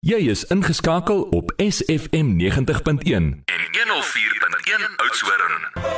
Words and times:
Jy 0.00 0.16
is 0.32 0.46
ingeskakel 0.48 1.26
op 1.36 1.50
SFM 1.60 2.28
90.1 2.40 2.46
en 3.12 3.34
104.1 3.92 4.94
Oudtshoorn. 4.96 5.52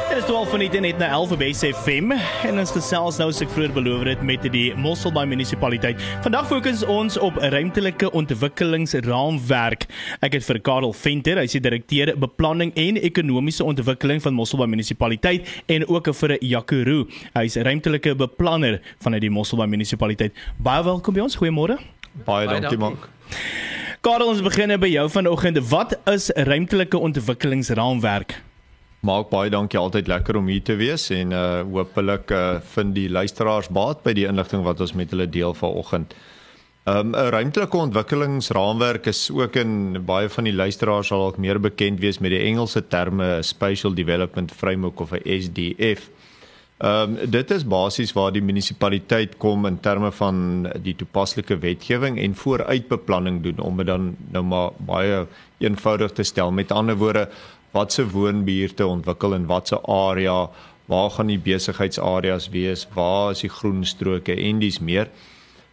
Dit 0.08 0.16
is 0.18 0.24
12 0.24 0.52
minute 0.52 0.80
net 0.80 0.98
na 0.98 1.06
11 1.14 1.36
by 1.38 1.52
SFM 1.54 2.10
en 2.48 2.58
ons 2.58 2.72
gesels 2.74 3.20
nou 3.22 3.28
soos 3.30 3.44
ek 3.46 3.52
vroeër 3.54 3.76
beloof 3.76 4.02
het 4.10 4.24
met 4.26 4.42
die 4.50 4.64
Mosselbaai 4.74 5.28
munisipaliteit. 5.30 6.02
Vandag 6.26 6.50
fokus 6.50 6.82
ons 6.82 7.14
op 7.22 7.38
ruimtelike 7.38 8.10
ontwikkelingsraamwerk. 8.10 9.86
Ek 10.18 10.34
het 10.34 10.50
vir 10.50 10.58
Karel 10.66 10.98
Venter, 10.98 11.38
hy 11.38 11.46
is 11.46 11.54
die 11.54 11.62
direkteur 11.62 12.16
beplanning 12.26 12.74
en 12.74 12.98
ekonomiese 12.98 13.62
ontwikkeling 13.62 14.18
van 14.26 14.34
Mosselbaai 14.34 14.72
munisipaliteit 14.74 15.46
en 15.70 15.86
ook 15.86 16.10
vir 16.24 16.40
Jakuru. 16.42 17.04
Hy 17.38 17.46
is 17.46 17.60
ruimtelike 17.70 18.18
beplanner 18.26 18.82
vanuit 19.06 19.22
die 19.28 19.34
Mosselbaai 19.38 19.70
munisipaliteit. 19.78 20.34
Baie 20.58 20.82
welkom 20.90 21.14
by 21.14 21.28
ons. 21.30 21.38
Goeiemôre. 21.38 21.78
Baie 22.26 22.50
dankie, 22.50 22.82
Mark. 22.82 23.12
Karel, 24.02 24.32
ons 24.32 24.40
begin 24.42 24.72
by 24.82 24.88
jou 24.90 25.04
vanoggend. 25.14 25.60
Wat 25.70 25.92
is 26.10 26.24
ruimtelike 26.34 26.98
ontwikkelingsraamwerk? 26.98 28.32
Maak 29.06 29.28
baie 29.30 29.50
dankie 29.54 29.78
altyd 29.78 30.08
lekker 30.10 30.40
om 30.40 30.48
hier 30.50 30.64
te 30.66 30.74
wees 30.80 31.04
en 31.14 31.30
uh 31.30 31.60
hopelik 31.62 32.32
uh 32.34 32.56
vind 32.72 32.96
die 32.96 33.06
luisteraars 33.06 33.68
baat 33.70 34.02
by 34.02 34.16
die 34.18 34.24
inligting 34.26 34.64
wat 34.66 34.82
ons 34.82 34.96
met 34.98 35.14
hulle 35.14 35.28
deel 35.30 35.54
vanoggend. 35.54 36.16
Um 36.82 37.14
'n 37.14 37.30
ruimtelike 37.30 37.78
ontwikkelingsraamwerk 37.78 39.06
is 39.06 39.30
ook 39.30 39.54
in 39.62 40.02
baie 40.02 40.28
van 40.28 40.50
die 40.50 40.56
luisteraars 40.62 41.14
sal 41.14 41.22
dalk 41.22 41.38
meer 41.38 41.62
bekend 41.62 42.02
wees 42.02 42.18
met 42.18 42.34
die 42.34 42.42
Engelse 42.42 42.82
terme 42.82 43.38
Spatial 43.42 43.94
Development 43.94 44.50
Framework 44.50 44.98
of 45.00 45.12
'n 45.12 45.22
SDF. 45.22 46.10
Ehm 46.82 47.12
um, 47.14 47.30
dit 47.30 47.50
is 47.54 47.62
basies 47.62 48.10
waar 48.12 48.32
die 48.34 48.42
munisipaliteit 48.42 49.36
kom 49.38 49.68
in 49.68 49.76
terme 49.80 50.08
van 50.12 50.38
die 50.82 50.96
toepaslike 50.98 51.60
wetgewing 51.62 52.16
en 52.18 52.34
vooruitbeplanning 52.34 53.38
doen 53.44 53.60
om 53.62 53.76
dit 53.78 53.86
dan 53.86 54.08
nou 54.34 54.42
maar 54.44 54.72
baie 54.88 55.20
eenvoudig 55.62 56.12
te 56.12 56.26
stel. 56.26 56.50
Met 56.50 56.72
ander 56.74 56.98
woorde, 56.98 57.28
watse 57.70 58.02
woonbuurte 58.10 58.86
ontwikkel 58.86 59.34
in 59.34 59.46
watse 59.46 59.78
area, 59.86 60.50
waar 60.90 61.10
gaan 61.10 61.30
die 61.30 61.38
besigheidsareas 61.38 62.48
wees, 62.50 62.88
waar 62.94 63.30
is 63.30 63.44
die 63.46 63.52
groenstroke 63.60 64.34
en 64.34 64.58
dis 64.58 64.80
meer. 64.80 65.06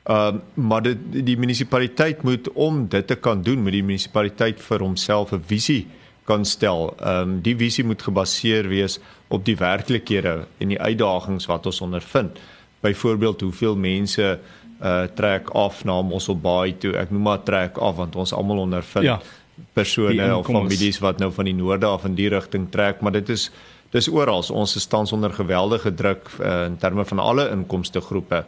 Ehm 0.06 0.38
um, 0.38 0.68
maar 0.70 0.86
dit 0.86 1.26
die 1.26 1.38
munisipaliteit 1.38 2.22
moet 2.22 2.52
om 2.54 2.86
dit 2.88 3.08
te 3.08 3.16
kan 3.16 3.42
doen, 3.42 3.66
moet 3.66 3.80
die 3.80 3.88
munisipaliteit 3.88 4.62
vir 4.62 4.86
homself 4.86 5.34
'n 5.34 5.42
visie 5.42 5.88
kan 6.30 6.46
stel. 6.46 6.94
Ehm 7.00 7.22
um, 7.22 7.42
die 7.46 7.56
visie 7.58 7.86
moet 7.86 8.06
gebaseer 8.06 8.70
wees 8.70 9.00
op 9.28 9.46
die 9.46 9.58
werklikhede 9.58 10.46
en 10.62 10.74
die 10.74 10.80
uitdagings 10.80 11.50
wat 11.50 11.66
ons 11.70 11.82
ondervind. 11.82 12.38
Byvoorbeeld 12.86 13.42
hoeveel 13.42 13.76
mense 13.76 14.38
uh 14.80 15.04
trek 15.16 15.50
af 15.60 15.84
na 15.84 16.00
Mosselbaai 16.02 16.78
toe. 16.80 16.94
Ek 16.96 17.12
noem 17.12 17.26
maar 17.28 17.42
trek 17.44 17.78
af 17.78 17.98
want 18.00 18.16
ons 18.16 18.34
almal 18.34 18.64
ondervind 18.64 19.10
ja, 19.10 19.18
persone 19.76 20.30
of 20.38 20.48
families 20.48 21.02
wat 21.04 21.20
nou 21.20 21.32
van 21.36 21.50
die 21.50 21.56
noorde 21.58 21.90
af 21.90 22.06
in 22.08 22.16
die 22.16 22.30
rigting 22.32 22.70
trek, 22.72 23.02
maar 23.02 23.18
dit 23.18 23.30
is 23.36 23.50
dis 23.92 24.08
oral. 24.08 24.46
Ons 24.54 24.78
is 24.78 24.88
tans 24.88 25.12
onder 25.12 25.34
geweldige 25.34 25.92
druk 25.92 26.30
uh, 26.40 26.66
in 26.70 26.78
terme 26.78 27.06
van 27.06 27.20
alle 27.20 27.50
inkomste 27.52 28.02
groepe 28.02 28.46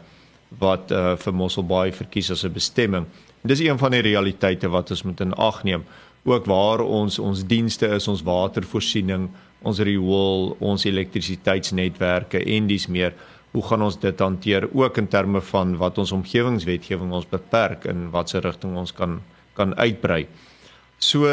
wat 0.61 0.91
uh 0.91 1.17
vir 1.17 1.33
Mosselbaai 1.33 1.91
verkies 1.97 2.31
as 2.31 2.45
'n 2.45 2.53
bestemming. 2.53 3.05
En 3.41 3.49
dis 3.49 3.59
een 3.59 3.77
van 3.77 3.91
die 3.91 4.01
realiteite 4.01 4.69
wat 4.69 4.91
ons 4.91 5.03
moet 5.03 5.19
in 5.19 5.33
ag 5.33 5.63
neem 5.63 5.83
ook 6.23 6.45
waar 6.45 6.83
ons 6.85 7.19
ons 7.19 7.45
dienste 7.47 7.87
is, 7.87 8.07
ons 8.07 8.23
watervoorsiening, 8.23 9.29
ons 9.61 9.79
riool, 9.79 10.55
ons 10.59 10.85
elektrisiteitsnetwerke 10.85 12.41
en 12.55 12.67
dis 12.69 12.87
meer. 12.87 13.13
Hoe 13.51 13.63
gaan 13.67 13.81
ons 13.83 13.97
dit 13.99 14.19
hanteer 14.19 14.69
ook 14.71 14.97
in 14.97 15.09
terme 15.11 15.41
van 15.41 15.75
wat 15.77 15.97
ons 15.97 16.13
omgewingswetgewing 16.15 17.11
ons 17.11 17.27
beperk 17.29 17.85
en 17.85 18.09
watse 18.13 18.39
rigting 18.39 18.77
ons 18.77 18.93
kan 18.95 19.19
kan 19.57 19.73
uitbrei. 19.75 20.25
So 21.01 21.27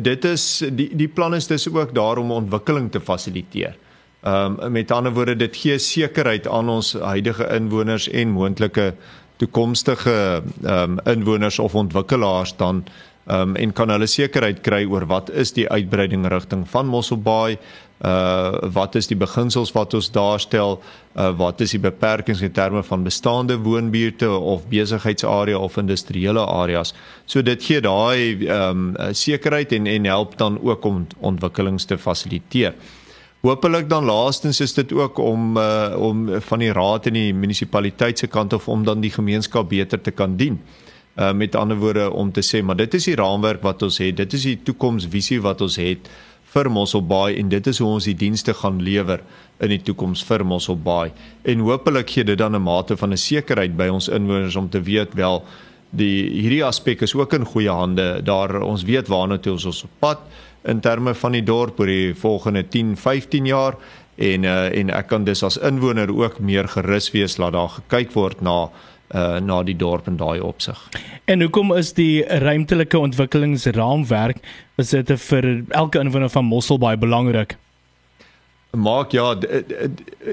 dit 0.00 0.24
is 0.24 0.44
die 0.72 0.88
die 0.96 1.08
plan 1.08 1.34
is 1.34 1.50
dis 1.50 1.68
ook 1.68 1.94
daar 1.94 2.18
om 2.22 2.30
ontwikkeling 2.32 2.90
te 2.90 3.00
fasiliteer. 3.00 3.76
Ehm 4.22 4.56
um, 4.60 4.72
met 4.72 4.90
ander 4.90 5.12
woorde 5.12 5.36
dit 5.36 5.56
gee 5.56 5.78
sekerheid 5.78 6.46
aan 6.48 6.68
ons 6.68 6.92
huidige 6.92 7.48
inwoners 7.56 8.08
en 8.08 8.34
moontlike 8.36 8.94
toekomstige 9.36 10.42
ehm 10.62 10.98
um, 10.98 10.98
inwoners 11.04 11.58
of 11.58 11.74
ontwikkelaars 11.74 12.56
dan 12.56 12.84
um, 13.30 13.56
en 13.56 13.72
kan 13.72 13.92
hulle 13.92 14.08
sekerheid 14.10 14.62
kry 14.66 14.84
oor 14.88 15.06
wat 15.10 15.30
is 15.30 15.54
die 15.56 15.68
uitbreiding 15.68 16.26
rigting 16.32 16.66
van 16.68 16.90
Mosselbaai 16.90 17.58
uh 18.00 18.68
wat 18.72 18.94
is 18.96 19.10
die 19.10 19.16
beginsels 19.20 19.74
wat 19.76 19.92
ons 19.94 20.06
daarstel 20.12 20.78
uh 20.80 21.26
wat 21.36 21.60
is 21.60 21.74
die 21.76 21.82
beperkings 21.84 22.40
in 22.40 22.52
terme 22.56 22.80
van 22.82 23.04
bestaande 23.04 23.58
woonbuurte 23.60 24.30
of 24.30 24.64
besigheidsarea 24.72 25.58
of 25.58 25.76
industriële 25.76 26.46
areas 26.46 26.94
so 27.26 27.42
dit 27.42 27.62
gee 27.62 27.80
daai 27.84 28.46
ehm 28.48 28.96
um, 28.96 29.12
sekerheid 29.12 29.76
en 29.76 29.86
en 29.86 30.08
help 30.08 30.38
dan 30.38 30.56
ook 30.62 30.84
om 30.84 31.06
ontwikkelings 31.18 31.84
te 31.84 31.98
fasiliteer. 31.98 32.74
Hoopelik 33.40 33.88
dan 33.88 34.04
laastens 34.04 34.60
is 34.60 34.74
dit 34.74 34.92
ook 34.92 35.18
om 35.18 35.56
uh 35.56 35.92
om 35.98 36.28
van 36.40 36.58
die 36.58 36.72
raad 36.72 37.06
en 37.06 37.12
die 37.12 37.34
munisipaliteit 37.34 38.18
se 38.18 38.26
kant 38.26 38.52
of 38.52 38.68
om 38.68 38.84
dan 38.84 39.00
die 39.00 39.12
gemeenskap 39.12 39.68
beter 39.68 40.00
te 40.00 40.10
kan 40.10 40.36
dien. 40.36 40.56
Uh, 40.56 40.89
met 41.34 41.54
ander 41.54 41.76
woorde 41.76 42.06
om 42.10 42.32
te 42.32 42.40
sê 42.40 42.62
maar 42.64 42.78
dit 42.80 42.94
is 42.94 43.04
die 43.10 43.16
raamwerk 43.18 43.62
wat 43.62 43.82
ons 43.82 43.98
het. 44.00 44.16
Dit 44.16 44.32
is 44.32 44.46
die 44.48 44.58
toekomsvisie 44.64 45.40
wat 45.44 45.60
ons 45.60 45.76
het 45.76 46.08
vir 46.54 46.70
Mosselbaai 46.72 47.38
en 47.38 47.50
dit 47.52 47.66
is 47.70 47.78
hoe 47.78 47.88
ons 47.88 48.06
die 48.08 48.16
dienste 48.18 48.54
gaan 48.58 48.80
lewer 48.82 49.20
in 49.60 49.74
die 49.74 49.82
toekoms 49.86 50.22
vir 50.26 50.44
Mosselbaai. 50.44 51.10
En 51.44 51.66
hopelik 51.66 52.10
gee 52.10 52.24
dit 52.24 52.38
dan 52.38 52.56
'n 52.56 52.62
mate 52.62 52.96
van 52.96 53.12
'n 53.12 53.16
sekerheid 53.16 53.76
by 53.76 53.88
ons 53.88 54.08
inwoners 54.08 54.56
om 54.56 54.68
te 54.68 54.82
weet 54.82 55.14
wel 55.14 55.44
die 55.90 56.30
hierdie 56.42 56.64
aspek 56.64 57.02
is 57.02 57.14
ook 57.14 57.32
in 57.34 57.44
goeie 57.44 57.70
hande. 57.70 58.22
Daar 58.22 58.62
ons 58.62 58.82
weet 58.82 59.08
waarna 59.08 59.38
toe 59.38 59.52
ons 59.52 59.64
ons 59.64 59.84
pad 59.98 60.18
in 60.64 60.80
terme 60.80 61.14
van 61.14 61.32
die 61.32 61.44
dorp 61.44 61.80
oor 61.80 61.86
die 61.86 62.14
volgende 62.14 62.62
10 62.68 62.96
15 62.96 63.46
jaar 63.46 63.76
en 64.16 64.44
uh, 64.44 64.78
en 64.78 64.90
ek 64.90 65.06
kan 65.08 65.24
dus 65.24 65.42
as 65.42 65.56
inwoner 65.56 66.10
ook 66.12 66.40
meer 66.40 66.68
gerus 66.68 67.10
wees 67.10 67.38
laat 67.38 67.52
daar 67.52 67.68
gekyk 67.68 68.12
word 68.12 68.40
na 68.40 68.70
uh 69.14 69.38
na 69.40 69.62
die 69.62 69.76
dorp 69.76 70.06
in 70.06 70.16
daai 70.16 70.40
opsig. 70.40 70.78
En 71.24 71.40
hoekom 71.40 71.72
is 71.76 71.92
die 71.92 72.22
ruimtelike 72.24 72.98
ontwikkelingsraamwerk 72.98 74.38
is 74.78 74.90
dit 74.90 75.10
vir 75.30 75.50
elke 75.68 75.98
inwoner 75.98 76.30
van 76.30 76.44
Mosselbaai 76.44 76.96
belangrik? 76.96 77.56
Maak 78.70 79.12
ja, 79.12 79.34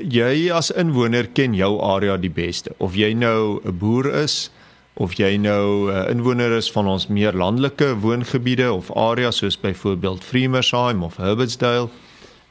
jy 0.05 0.51
as 0.53 0.69
inwoner 0.69 1.25
ken 1.33 1.55
jou 1.57 1.79
area 1.81 2.17
die 2.21 2.29
beste. 2.29 2.75
Of 2.77 2.93
jy 2.95 3.13
nou 3.13 3.59
'n 3.65 3.77
boer 3.79 4.13
is 4.23 4.51
of 4.97 5.13
jy 5.17 5.37
nou 5.37 5.91
'n 5.91 6.09
inwoner 6.09 6.51
is 6.57 6.71
van 6.71 6.87
ons 6.87 7.07
meer 7.07 7.33
landelike 7.33 7.95
woongebiede 8.01 8.73
of 8.73 8.91
areas 8.95 9.37
soos 9.37 9.57
byvoorbeeld 9.57 10.23
Freemersheim 10.23 11.03
of 11.03 11.17
Herbertsdale. 11.17 11.89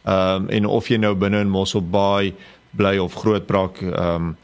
Ehm 0.05 0.43
um, 0.43 0.49
en 0.49 0.67
of 0.67 0.89
jy 0.89 0.97
nou 0.97 1.15
binne 1.15 1.41
in 1.41 1.51
Mosselbaai 1.51 2.35
bly 2.71 2.99
of 2.99 3.15
Grootbrak 3.15 3.81
ehm 3.83 4.15
um, 4.15 4.37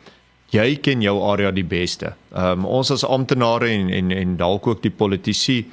jy 0.53 0.77
ken 0.85 1.03
jou 1.03 1.17
area 1.33 1.53
die 1.55 1.67
beste. 1.67 2.15
Ehm 2.35 2.63
um, 2.63 2.69
ons 2.81 2.91
as 2.91 3.05
amptenare 3.05 3.71
en 3.73 3.91
en 3.91 4.13
en 4.13 4.37
dalk 4.37 4.67
ook 4.67 4.83
die 4.83 4.95
politici 4.95 5.65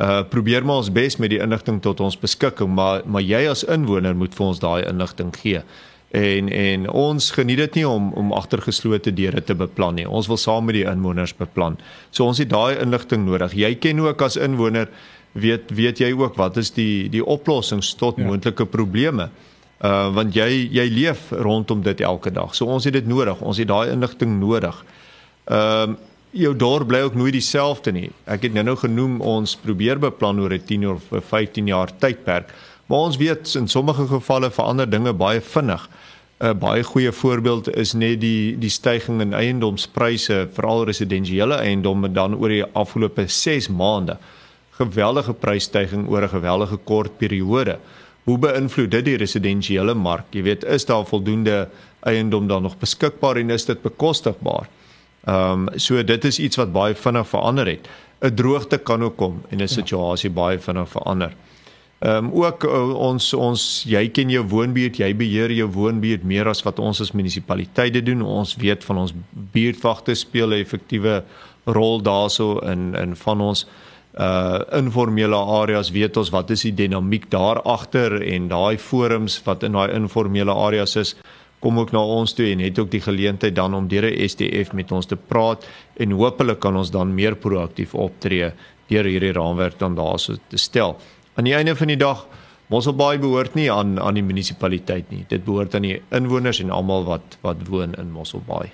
uh 0.00 0.22
probeer 0.30 0.64
maar 0.64 0.80
ons 0.80 0.92
bes 0.92 1.18
met 1.18 1.30
die 1.30 1.40
inligting 1.42 1.80
tot 1.82 2.00
ons 2.00 2.18
beskikking, 2.18 2.74
maar 2.74 3.02
maar 3.06 3.22
jy 3.22 3.46
as 3.50 3.64
inwoner 3.64 4.14
moet 4.14 4.34
vir 4.34 4.46
ons 4.46 4.62
daai 4.62 4.88
inligting 4.88 5.34
gee. 5.36 5.62
En 6.10 6.48
en 6.48 6.88
ons 6.90 7.30
geniet 7.30 7.58
dit 7.58 7.80
nie 7.80 7.88
om 7.88 8.12
om 8.12 8.32
agter 8.32 8.62
geslote 8.62 9.12
deure 9.14 9.42
te 9.42 9.54
beplan 9.54 9.94
nie. 9.94 10.08
Ons 10.08 10.26
wil 10.26 10.36
saam 10.36 10.64
met 10.64 10.74
die 10.74 10.86
inwoners 10.86 11.34
beplan. 11.36 11.78
So 12.10 12.26
ons 12.26 12.38
het 12.38 12.50
daai 12.50 12.80
inligting 12.80 13.26
nodig. 13.26 13.54
Jy 13.54 13.74
ken 13.74 14.00
ook 14.00 14.22
as 14.22 14.36
inwoner 14.36 14.88
weet 15.32 15.70
weet 15.70 16.00
jy 16.00 16.12
ook 16.12 16.38
wat 16.38 16.56
is 16.56 16.70
die 16.74 17.08
die 17.08 17.22
oplossings 17.24 17.94
tot 17.94 18.18
ja. 18.18 18.26
moontlike 18.26 18.66
probleme 18.66 19.30
uh 19.80 20.10
want 20.12 20.34
jy 20.36 20.68
jy 20.68 20.86
leef 20.92 21.30
rondom 21.30 21.82
dit 21.82 22.00
elke 22.00 22.30
dag. 22.30 22.54
So 22.54 22.66
ons 22.66 22.84
het 22.84 22.92
dit 22.92 23.06
nodig. 23.06 23.40
Ons 23.40 23.58
het 23.58 23.68
daai 23.68 23.92
inligting 23.92 24.38
nodig. 24.40 24.84
Ehm 25.48 25.96
uh, 25.96 26.06
jou 26.30 26.52
dorp 26.54 26.86
bly 26.86 27.00
ook 27.02 27.16
nooit 27.18 27.32
dieselfde 27.34 27.90
nie. 27.90 28.10
Ek 28.30 28.44
het 28.46 28.52
nou-nou 28.54 28.76
genoem 28.78 29.16
ons 29.20 29.56
probeer 29.58 29.98
beplan 29.98 30.38
oor 30.38 30.52
'n 30.54 30.62
10 30.64 30.86
of 30.88 31.02
15 31.10 31.66
jaar 31.66 31.90
tydperk. 31.98 32.52
Maar 32.86 32.98
ons 32.98 33.16
weet 33.16 33.54
in 33.54 33.68
sommige 33.68 34.06
gevalle 34.06 34.50
verander 34.50 34.90
dinge 34.90 35.12
baie 35.12 35.40
vinnig. 35.40 35.88
'n 36.40 36.46
uh, 36.46 36.54
Baie 36.54 36.82
goeie 36.82 37.12
voorbeeld 37.12 37.74
is 37.76 37.92
net 37.92 38.20
die 38.20 38.58
die 38.58 38.70
stygings 38.70 39.22
in 39.22 39.32
eiendomspryse, 39.32 40.48
veral 40.52 40.84
residensiële 40.84 41.54
eiendomme 41.54 42.12
dan 42.12 42.34
oor 42.34 42.48
die 42.48 42.64
afgelope 42.72 43.26
6 43.26 43.68
maande. 43.68 44.16
Geweldige 44.70 45.32
prysstygings 45.32 46.08
oor 46.08 46.22
'n 46.22 46.28
geweldige 46.28 46.76
kort 46.76 47.18
periode 47.18 47.78
hoe 48.30 48.38
beïnvloed 48.38 48.90
dit 48.94 49.08
die 49.10 49.18
residensiële 49.20 49.94
mark? 49.98 50.28
Jy 50.34 50.44
weet, 50.46 50.64
is 50.64 50.86
daar 50.86 51.06
voldoende 51.08 51.64
eiendom 52.06 52.46
dan 52.48 52.62
nog 52.62 52.78
beskikbaar 52.80 53.40
en 53.42 53.50
is 53.56 53.66
dit 53.68 53.82
bekostigbaar? 53.82 54.70
Ehm 55.28 55.66
um, 55.68 55.68
so 55.76 56.00
dit 56.04 56.24
is 56.24 56.38
iets 56.40 56.56
wat 56.56 56.72
baie 56.72 56.94
vinnig 56.94 57.28
verander 57.28 57.66
het. 57.68 57.88
'n 58.20 58.34
Droogte 58.34 58.78
kan 58.78 59.02
ook 59.02 59.16
kom 59.16 59.42
en 59.50 59.62
'n 59.62 59.68
situasie 59.68 60.30
ja. 60.30 60.34
baie 60.34 60.58
vinnig 60.58 60.88
verander. 60.88 61.34
Ehm 61.98 62.24
um, 62.24 62.32
ook 62.32 62.64
uh, 62.64 62.94
ons 62.94 63.34
ons 63.34 63.84
jy 63.86 64.08
ken 64.08 64.30
jou 64.30 64.44
woonbuurt, 64.48 64.96
jy 64.96 65.16
beheer 65.16 65.52
jou 65.52 65.68
woonbuurt 65.68 66.22
meer 66.22 66.48
as 66.48 66.62
wat 66.62 66.78
ons 66.78 67.00
as 67.00 67.12
munisipaliteite 67.12 68.02
doen. 68.02 68.22
Ons 68.22 68.56
weet 68.56 68.84
van 68.84 68.96
ons 68.96 69.12
buurtwagte 69.52 70.14
speel 70.14 70.48
'n 70.48 70.62
effektiewe 70.64 71.24
rol 71.64 72.02
daarso 72.02 72.58
in 72.58 72.94
in 72.94 73.16
van 73.16 73.40
ons 73.40 73.64
uh 73.64 73.89
informele 74.14 75.36
areas 75.36 75.92
weet 75.94 76.16
ons 76.16 76.32
wat 76.34 76.50
is 76.50 76.64
die 76.66 76.74
dinamiek 76.74 77.28
daar 77.30 77.62
agter 77.62 78.18
en 78.22 78.48
daai 78.50 78.78
forums 78.78 79.38
wat 79.46 79.62
in 79.62 79.78
daai 79.78 79.94
informele 79.94 80.50
areas 80.50 80.96
is 80.96 81.14
kom 81.60 81.78
ook 81.78 81.92
na 81.92 82.00
ons 82.00 82.34
toe 82.34 82.48
en 82.50 82.62
het 82.64 82.78
ook 82.80 82.90
die 82.90 83.02
geleentheid 83.04 83.54
dan 83.54 83.74
om 83.76 83.88
deur 83.88 84.08
die 84.08 84.28
STF 84.28 84.72
met 84.72 84.92
ons 84.92 85.06
te 85.06 85.16
praat 85.16 85.66
en 86.00 86.16
hopelik 86.16 86.60
kan 86.60 86.76
ons 86.76 86.90
dan 86.90 87.14
meer 87.14 87.36
proaktief 87.36 87.94
optree 87.94 88.50
deur 88.90 89.06
hierdie 89.06 89.34
raamwerk 89.36 89.78
dan 89.78 89.94
daarso 89.94 90.34
te 90.48 90.58
stel. 90.58 90.96
Aan 91.36 91.46
die 91.46 91.54
einde 91.54 91.76
van 91.76 91.92
die 91.92 92.00
dag 92.00 92.26
Mosselbaai 92.70 93.18
behoort 93.18 93.56
nie 93.58 93.66
aan 93.72 93.96
aan 93.98 94.14
die 94.14 94.22
munisipaliteit 94.22 95.08
nie. 95.10 95.24
Dit 95.28 95.42
behoort 95.44 95.74
aan 95.74 95.88
die 95.88 95.96
inwoners 96.14 96.60
en 96.62 96.70
almal 96.70 97.04
wat 97.08 97.38
wat 97.42 97.66
woon 97.66 97.96
in 97.98 98.12
Mosselbaai. 98.14 98.70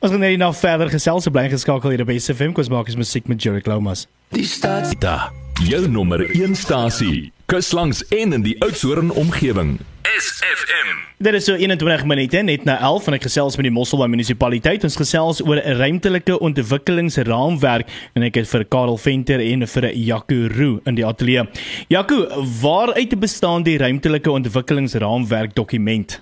Ons 0.00 0.12
gaan 0.12 0.20
net 0.20 0.38
nou 0.38 0.52
verder 0.54 0.90
gesels, 0.92 1.28
bly 1.32 1.48
geskakel 1.52 1.94
hier 1.94 2.04
by 2.04 2.18
SFM 2.18 2.52
kos 2.56 2.70
maak 2.72 2.88
is 2.88 2.96
musiek 2.96 3.28
met 3.28 3.42
Jerry 3.42 3.62
Lomas. 3.66 4.06
Die 4.34 4.46
stad 4.46 4.94
da. 5.00 5.30
Jou 5.64 5.86
nommer 5.88 6.20
1 6.20 6.54
stasie. 6.54 7.32
Kuslangs 7.48 8.02
en 8.12 8.32
in 8.36 8.42
die 8.42 8.56
Oudtshoorn 8.60 9.10
omgewing. 9.10 9.78
SFM. 10.04 10.90
Dit 11.18 11.34
is 11.34 11.46
so 11.48 11.54
21 11.54 12.04
minute 12.04 12.42
net 12.42 12.64
na 12.68 12.76
11 12.84 13.06
en 13.08 13.16
ek 13.16 13.24
gesels 13.26 13.56
met 13.56 13.66
die 13.68 13.72
Mosselbaai 13.72 14.10
munisipaliteit. 14.12 14.84
Ons 14.84 14.98
gesels 15.00 15.40
oor 15.44 15.56
'n 15.56 15.78
ruimtelike 15.80 16.38
ontwikkelingsraamwerk 16.40 17.88
en 18.14 18.22
ek 18.22 18.34
het 18.34 18.48
vir 18.48 18.64
Karel 18.64 18.98
Venter 18.98 19.40
en 19.40 19.66
vir 19.66 19.90
Jaco 19.94 20.48
Roo 20.58 20.80
in 20.84 20.94
die 20.94 21.06
ateljee. 21.06 21.48
Jaco, 21.88 22.26
waaruit 22.60 23.20
bestaan 23.20 23.62
die 23.62 23.78
ruimtelike 23.78 24.30
ontwikkelingsraamwerk 24.30 25.54
dokument? 25.54 26.20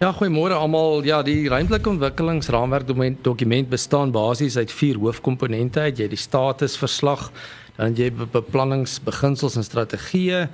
Ja, 0.00 0.14
goeiemôre 0.16 0.56
almal. 0.56 1.02
Ja, 1.04 1.18
die 1.20 1.42
ruimtelike 1.52 1.90
ontwikkelingsraamwerk 1.90 2.86
dokument 3.20 3.66
bestaan 3.68 4.14
basies 4.14 4.54
uit 4.56 4.72
vier 4.72 4.96
hoofkomponente. 4.96 5.82
Jy 5.90 6.06
het 6.06 6.14
die 6.14 6.16
statusverslag, 6.16 7.26
dan 7.76 7.92
jy 7.98 8.06
beplanningsbeginsels 8.08 9.58
en 9.60 9.66
strategieë, 9.68 10.46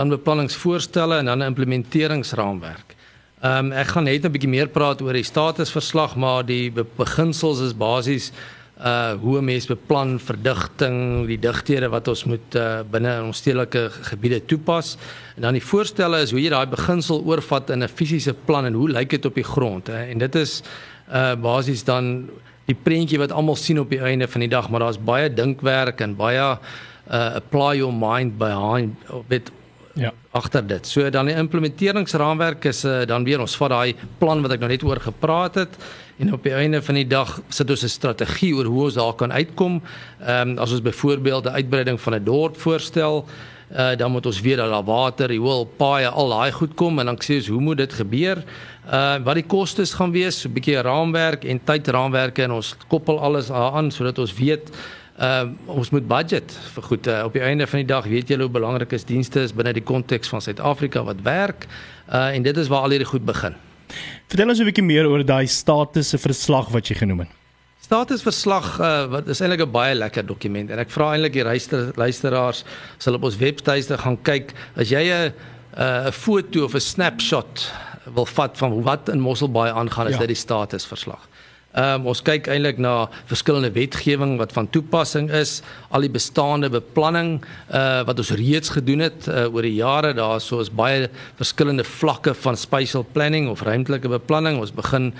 dan 0.00 0.14
beplanningsvoorstelle 0.14 1.18
en 1.18 1.28
dan 1.28 1.42
'n 1.42 1.52
implementeringsraamwerk. 1.52 2.96
Ehm 3.44 3.66
um, 3.66 3.72
ek 3.72 3.86
gaan 3.92 4.04
net 4.04 4.24
'n 4.24 4.32
bietjie 4.32 4.48
meer 4.48 4.68
praat 4.68 5.02
oor 5.02 5.12
die 5.12 5.22
statusverslag, 5.22 6.16
maar 6.16 6.46
die 6.46 6.72
beginsels 6.96 7.60
is 7.60 7.76
basies 7.76 8.32
uh 8.78 9.12
hoe 9.20 9.38
'n 9.38 9.44
mens 9.44 9.66
beplan 9.66 10.18
verdigting, 10.20 11.26
die 11.26 11.38
digthede 11.38 11.88
wat 11.88 12.08
ons 12.08 12.24
moet 12.24 12.54
uh 12.54 12.80
binne 12.90 13.14
in 13.16 13.24
ons 13.24 13.38
stedelike 13.38 13.88
gebiede 13.90 14.44
toepas. 14.44 14.96
En 15.36 15.42
dan 15.42 15.52
die 15.52 15.64
voorstelle 15.64 16.20
is 16.20 16.30
hoe 16.30 16.40
jy 16.40 16.50
daai 16.50 16.66
beginsel 16.66 17.24
oorvat 17.24 17.70
in 17.70 17.82
'n 17.82 17.88
fisiese 17.88 18.34
plan 18.44 18.64
en 18.64 18.72
hoe 18.72 18.88
lyk 18.88 19.10
dit 19.10 19.24
op 19.24 19.34
die 19.34 19.44
grond, 19.44 19.86
hè? 19.86 20.04
En 20.12 20.18
dit 20.18 20.34
is 20.34 20.62
uh 21.08 21.34
basies 21.34 21.84
dan 21.84 22.28
die 22.66 22.76
prentjie 22.82 23.18
wat 23.18 23.32
almal 23.32 23.56
sien 23.56 23.80
op 23.80 23.90
die 23.90 24.00
einde 24.00 24.28
van 24.28 24.40
die 24.40 24.50
dag, 24.50 24.68
maar 24.70 24.80
daar's 24.80 25.04
baie 25.04 25.34
dinkwerk 25.34 26.00
en 26.00 26.16
baie 26.16 26.58
uh 27.10 27.34
apply 27.34 27.76
your 27.76 27.94
mind 27.94 28.38
behind 28.38 28.94
bit 29.28 29.50
Ja. 29.96 30.12
Agter 30.36 30.66
dit. 30.66 30.86
So 30.86 31.10
dan 31.10 31.30
die 31.30 31.34
implementeringsraamwerk 31.34 32.66
is 32.68 32.84
uh, 32.84 33.06
dan 33.08 33.24
weer 33.24 33.40
ons 33.40 33.56
vat 33.56 33.72
daai 33.72 33.94
plan 34.20 34.42
wat 34.44 34.52
ek 34.52 34.60
nou 34.60 34.68
net 34.68 34.84
oor 34.84 35.00
gepraat 35.00 35.56
het 35.62 35.78
en 36.20 36.34
op 36.36 36.44
die 36.44 36.52
einde 36.52 36.82
van 36.84 36.98
die 36.98 37.06
dag 37.08 37.38
sit 37.48 37.70
ons 37.72 37.84
'n 37.84 37.88
strategie 37.88 38.52
oor 38.56 38.68
hoe 38.68 38.82
ons 38.84 38.94
daar 38.94 39.14
kan 39.14 39.32
uitkom. 39.32 39.80
Ehm 40.20 40.50
um, 40.50 40.58
as 40.58 40.72
ons 40.72 40.82
byvoorbeeld 40.82 41.44
'n 41.44 41.56
uitbreiding 41.60 42.00
van 42.00 42.14
'n 42.14 42.24
dorp 42.24 42.60
voorstel, 42.60 43.24
uh, 43.72 43.96
dan 43.96 44.10
moet 44.12 44.26
ons 44.26 44.40
weet 44.40 44.56
dat 44.56 44.70
daar 44.70 44.84
water, 44.84 45.26
riool, 45.26 45.64
paaie, 45.64 46.08
al 46.08 46.28
daai 46.28 46.52
goed 46.52 46.74
kom 46.74 46.98
en 46.98 47.06
dan 47.06 47.16
sê 47.16 47.34
ons 47.36 47.48
hoe 47.48 47.60
moet 47.60 47.76
dit 47.76 47.92
gebeur? 47.92 48.44
Uh 48.92 49.16
wat 49.24 49.34
die 49.34 49.46
kostes 49.46 49.94
gaan 49.94 50.12
wees, 50.12 50.40
so 50.40 50.48
'n 50.48 50.52
bietjie 50.52 50.80
raamwerk 50.80 51.44
en 51.44 51.60
tydraamwerke 51.64 52.42
en 52.42 52.52
ons 52.52 52.76
koppel 52.88 53.20
alles 53.20 53.50
aan 53.50 53.90
sodat 53.90 54.18
ons 54.18 54.34
weet 54.34 54.70
uh 55.18 55.48
ons 55.66 55.90
moet 55.90 56.08
budget 56.08 56.52
vir 56.74 56.82
goed 56.82 57.06
uh, 57.06 57.22
op 57.24 57.32
die 57.32 57.40
einde 57.40 57.66
van 57.66 57.80
die 57.80 57.88
dag 57.88 58.04
weet 58.04 58.28
julle 58.28 58.42
hoe 58.42 58.52
belangrik 58.52 58.92
is 58.92 59.04
dienste 59.04 59.40
is 59.40 59.54
binne 59.56 59.72
die 59.72 59.84
konteks 59.84 60.28
van 60.28 60.42
Suid-Afrika 60.44 61.04
wat 61.04 61.22
werk 61.24 61.66
uh 62.12 62.34
en 62.34 62.42
dit 62.42 62.56
is 62.56 62.68
waar 62.68 62.84
al 62.84 62.96
hierdie 62.96 63.08
goed 63.08 63.24
begin. 63.24 63.56
Vertel 64.28 64.48
ons 64.48 64.60
'n 64.60 64.68
bietjie 64.68 64.84
meer 64.84 65.08
oor 65.08 65.24
daai 65.24 65.46
status 65.46 66.08
se 66.08 66.18
verslag 66.18 66.68
wat 66.68 66.88
jy 66.88 66.96
genoem 67.00 67.24
het. 67.24 67.32
Statusverslag 67.86 68.80
uh, 68.80 69.06
wat 69.06 69.28
is 69.28 69.40
eintlik 69.40 69.62
'n 69.62 69.70
baie 69.70 69.94
lekker 69.94 70.26
dokument 70.26 70.70
en 70.70 70.78
ek 70.78 70.90
vra 70.90 71.12
eintlik 71.14 71.32
die 71.32 71.44
luister, 71.44 71.92
luisteraars 71.96 72.64
sal 72.98 73.14
op 73.14 73.24
ons 73.24 73.36
webtuiste 73.36 73.98
gaan 73.98 74.18
kyk 74.22 74.52
as 74.76 74.90
jy 74.90 75.04
'n 75.06 75.32
'n 75.76 76.12
foto 76.12 76.64
of 76.64 76.74
'n 76.74 76.80
snapshot 76.80 77.70
wil 78.14 78.26
vat 78.26 78.58
van 78.58 78.82
wat 78.82 79.08
in 79.08 79.20
Mosselbaai 79.20 79.70
aangaan 79.70 80.08
is 80.08 80.14
ja. 80.14 80.18
dit 80.18 80.34
die 80.34 80.42
statusverslag. 80.42 81.28
Ehm 81.76 82.00
um, 82.00 82.06
ons 82.08 82.22
kyk 82.24 82.46
eintlik 82.48 82.78
na 82.80 83.06
verskillende 83.28 83.68
wetgewing 83.74 84.38
wat 84.40 84.54
van 84.56 84.64
toepassing 84.72 85.26
is, 85.28 85.58
al 85.92 86.06
die 86.06 86.12
bestaande 86.12 86.70
beplanning 86.72 87.34
uh 87.68 88.00
wat 88.08 88.22
ons 88.22 88.30
reeds 88.40 88.72
gedoen 88.72 89.04
het 89.04 89.26
uh, 89.28 89.44
oor 89.52 89.66
die 89.66 89.74
jare. 89.76 90.14
Daar 90.16 90.38
is 90.40 90.46
soos 90.48 90.70
baie 90.72 91.10
verskillende 91.36 91.84
vlakke 91.84 92.32
van 92.46 92.56
spatial 92.56 93.04
planning 93.12 93.50
of 93.52 93.60
ruimtelike 93.68 94.08
beplanning. 94.08 94.56
Ons 94.62 94.72
begin 94.72 95.10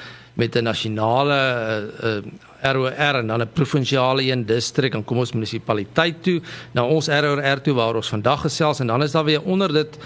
met 0.40 0.56
'n 0.56 0.64
nasionale 0.64 1.36
uh, 1.36 2.16
uh 2.16 2.72
ROR 2.72 3.20
en 3.20 3.26
dan 3.26 3.42
'n 3.42 3.52
provinsiale 3.52 4.22
een 4.24 4.46
distrik 4.46 4.94
en 4.94 5.04
kom 5.04 5.18
ons 5.18 5.32
munisipaliteit 5.32 6.22
toe 6.22 6.40
na 6.72 6.86
ons 6.86 7.08
ROR 7.08 7.60
toe 7.60 7.74
waar 7.74 7.96
ons 7.96 8.08
vandag 8.08 8.40
gesels 8.40 8.80
en 8.80 8.86
dan 8.86 9.02
is 9.02 9.12
daar 9.12 9.24
weer 9.24 9.42
onder 9.42 9.72
dit 9.72 9.98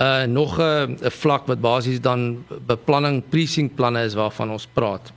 uh 0.00 0.24
nog 0.24 0.58
'n 0.58 0.96
vlak 1.00 1.46
wat 1.46 1.60
basies 1.60 2.00
dan 2.00 2.44
beplanning 2.66 3.22
precinctplanne 3.28 4.04
is 4.04 4.14
waarvan 4.14 4.50
ons 4.50 4.66
praat. 4.72 5.12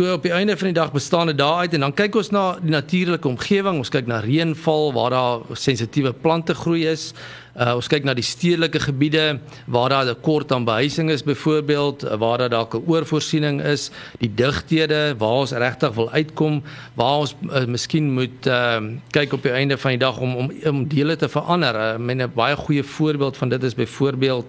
So 0.00 0.12
op 0.12 0.22
die 0.24 0.32
einde 0.32 0.56
van 0.56 0.70
die 0.70 0.76
dag 0.78 0.92
bestaan 0.92 1.26
dit 1.28 1.36
daaruit 1.36 1.74
en 1.76 1.82
dan 1.84 1.92
kyk 1.92 2.14
ons 2.16 2.30
na 2.32 2.54
die 2.56 2.72
natuurlike 2.72 3.28
omgewing. 3.28 3.82
Ons 3.82 3.90
kyk 3.92 4.06
na 4.08 4.22
reënval 4.24 4.94
waar 4.96 5.12
daar 5.12 5.58
sensitiewe 5.60 6.14
plante 6.16 6.56
groei 6.56 6.86
is. 6.88 7.10
Uh, 7.52 7.74
ons 7.76 7.90
kyk 7.92 8.06
na 8.08 8.14
die 8.16 8.24
stedelike 8.24 8.80
gebiede 8.80 9.42
waar 9.68 9.92
daar 9.92 10.08
'n 10.08 10.20
kort 10.24 10.52
aan 10.52 10.64
behuising 10.64 11.10
is 11.10 11.22
byvoorbeeld, 11.22 12.06
waar 12.16 12.38
daar 12.38 12.48
dalk 12.48 12.74
'n 12.74 12.84
oorvoorsiening 12.86 13.60
is, 13.60 13.90
die 14.18 14.34
digthede 14.34 15.14
waar 15.18 15.44
ons 15.44 15.52
regtig 15.52 15.94
wil 15.94 16.10
uitkom, 16.10 16.62
waar 16.94 17.18
ons 17.18 17.34
uh, 17.42 17.66
miskien 17.66 18.12
moet 18.12 18.46
uh, 18.46 18.80
kyk 19.10 19.32
op 19.32 19.42
die 19.42 19.52
einde 19.52 19.76
van 19.78 19.90
die 19.90 19.98
dag 19.98 20.18
om 20.18 20.36
om 20.36 20.50
om 20.64 20.88
dele 20.88 21.16
te 21.16 21.28
verander. 21.28 21.74
Uh, 21.74 22.14
'n 22.14 22.32
baie 22.34 22.56
goeie 22.56 22.82
voorbeeld 22.82 23.36
van 23.36 23.48
dit 23.48 23.62
is 23.62 23.74
byvoorbeeld 23.74 24.46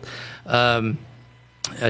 ehm 0.48 0.86
um, 0.86 0.98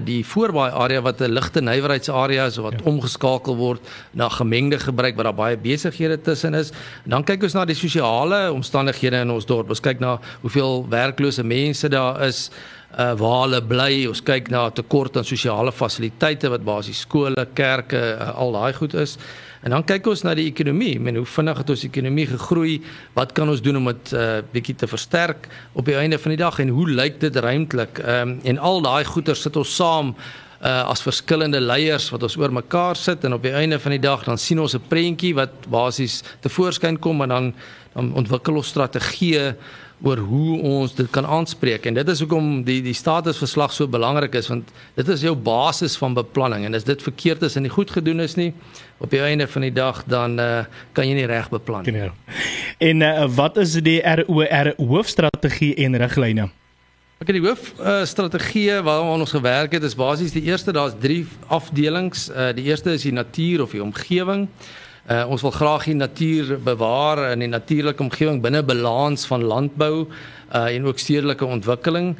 die 0.03 0.21
voorbaai 0.25 0.71
area 0.71 1.01
wat 1.01 1.21
'n 1.21 1.31
ligte 1.31 1.61
nywerheidsarea 1.61 2.45
is 2.45 2.57
wat 2.57 2.73
ja. 2.73 2.83
omgeskakel 2.83 3.55
word 3.55 3.81
na 4.11 4.29
gemengde 4.29 4.79
gebruik 4.79 5.15
waar 5.15 5.23
daar 5.23 5.33
baie 5.33 5.57
besighede 5.57 6.21
tussen 6.21 6.53
is. 6.53 6.71
En 7.03 7.09
dan 7.09 7.23
kyk 7.23 7.43
ons 7.43 7.53
na 7.53 7.65
die 7.65 7.75
sosiale 7.75 8.51
omstandighede 8.51 9.21
in 9.21 9.31
ons 9.31 9.45
dorp. 9.45 9.69
Ons 9.69 9.79
kyk 9.79 9.99
na 9.99 10.19
hoeveel 10.41 10.85
werklose 10.89 11.43
mense 11.43 11.89
daar 11.89 12.21
is, 12.21 12.49
uh 12.99 13.13
waar 13.15 13.41
hulle 13.41 13.61
bly. 13.61 14.07
Ons 14.07 14.23
kyk 14.23 14.49
na 14.49 14.69
tekort 14.69 15.17
aan 15.17 15.25
sosiale 15.25 15.71
fasiliteite 15.71 16.49
wat 16.49 16.63
basies 16.63 16.99
skole, 16.99 17.47
kerke, 17.53 18.17
uh, 18.19 18.35
al 18.35 18.51
daai 18.51 18.73
goed 18.73 18.93
is. 18.93 19.17
En 19.61 19.69
dan 19.69 19.83
kyk 19.85 20.07
ons 20.09 20.23
na 20.25 20.33
die 20.37 20.47
ekonomie. 20.49 20.99
Men 20.99 21.19
hoe 21.21 21.25
vinnig 21.25 21.57
het 21.57 21.69
ons 21.69 21.83
ekonomie 21.85 22.25
gegroei? 22.27 22.79
Wat 23.13 23.33
kan 23.37 23.49
ons 23.49 23.61
doen 23.61 23.77
om 23.77 23.85
dit 23.85 24.13
'n 24.13 24.15
uh, 24.15 24.41
bietjie 24.51 24.75
te 24.75 24.87
versterk 24.87 25.47
op 25.73 25.85
die 25.85 25.95
einde 25.95 26.17
van 26.19 26.31
die 26.31 26.43
dag 26.43 26.59
en 26.59 26.69
hoe 26.69 26.89
lyk 26.89 27.19
dit 27.19 27.35
ruimtelik? 27.35 27.99
Ehm 27.99 28.29
um, 28.29 28.39
en 28.43 28.57
al 28.57 28.81
daai 28.81 29.05
goeder 29.05 29.35
sit 29.35 29.55
ons 29.55 29.75
saam 29.75 30.15
uh 30.61 30.89
as 30.89 31.01
verskillende 31.01 31.59
leiers 31.59 32.09
wat 32.13 32.23
ons 32.23 32.37
oor 32.37 32.51
mekaar 32.53 32.95
sit 32.95 33.23
en 33.25 33.33
op 33.33 33.41
die 33.41 33.53
einde 33.53 33.79
van 33.79 33.91
die 33.91 34.01
dag 34.01 34.23
dan 34.23 34.37
sien 34.37 34.59
ons 34.59 34.75
'n 34.75 34.87
prentjie 34.87 35.33
wat 35.33 35.49
basies 35.69 36.21
te 36.39 36.49
voorskyn 36.49 36.99
kom 36.99 37.21
en 37.21 37.29
dan 37.29 37.53
dan 37.93 38.13
ontwikkel 38.13 38.55
ons 38.55 38.67
strategieë 38.67 39.55
oor 40.01 40.17
hoe 40.17 40.59
ons 40.65 40.95
dit 40.97 41.09
kan 41.13 41.25
aanspreek 41.25 41.85
en 41.85 41.97
dit 41.99 42.07
is 42.13 42.21
hoekom 42.23 42.63
die 42.65 42.79
die 42.85 42.95
statusverslag 42.97 43.73
so 43.73 43.87
belangrik 43.87 44.35
is 44.39 44.49
want 44.49 44.71
dit 44.97 45.11
is 45.13 45.25
jou 45.25 45.35
basis 45.35 45.97
van 46.01 46.17
beplanning 46.17 46.65
en 46.65 46.77
as 46.77 46.87
dit 46.87 47.03
verkeerd 47.05 47.43
is 47.45 47.57
en 47.57 47.67
nie 47.67 47.73
goed 47.73 47.93
gedoen 47.93 48.23
is 48.25 48.37
nie 48.39 48.49
op 49.01 49.13
die 49.13 49.21
einde 49.21 49.47
van 49.47 49.65
die 49.65 49.73
dag 49.73 50.03
dan 50.09 50.39
uh, 50.39 50.63
kan 50.97 51.09
jy 51.09 51.17
nie 51.17 51.29
reg 51.29 51.49
beplan 51.53 51.85
nie. 51.85 52.09
En 52.81 53.05
uh, 53.05 53.27
wat 53.35 53.57
is 53.61 53.77
die 53.85 53.99
ROR 54.01 54.73
hoofstrategie 54.77 55.73
en 55.85 55.97
riglyne? 56.01 56.49
Ek 57.21 57.29
het 57.29 57.37
die 57.37 57.43
hoof 57.45 57.67
uh, 57.77 57.99
strategie 58.09 58.79
waaraan 58.81 59.21
ons 59.21 59.33
gewerk 59.35 59.75
het 59.77 59.83
is 59.85 59.97
basies 59.97 60.33
die 60.33 60.47
eerste 60.49 60.73
daar's 60.73 60.95
drie 60.97 61.27
afdelings. 61.53 62.29
Uh, 62.29 62.49
die 62.57 62.65
eerste 62.69 62.95
is 62.97 63.05
die 63.05 63.13
natuur 63.13 63.61
of 63.67 63.75
die 63.75 63.83
omgewing. 63.83 64.47
Uh, 65.09 65.23
ons 65.33 65.41
wil 65.41 65.51
graag 65.51 65.87
die 65.89 65.95
natuur 65.97 66.59
bewaar 66.61 67.23
en 67.31 67.41
die 67.41 67.49
natuurlike 67.49 68.03
omgewing 68.03 68.37
binne 68.43 68.61
balans 68.61 69.25
van 69.25 69.41
landbou 69.43 70.05
uh, 70.05 70.67
en 70.69 70.85
ook 70.85 71.01
stedelike 71.01 71.45
ontwikkeling. 71.45 72.11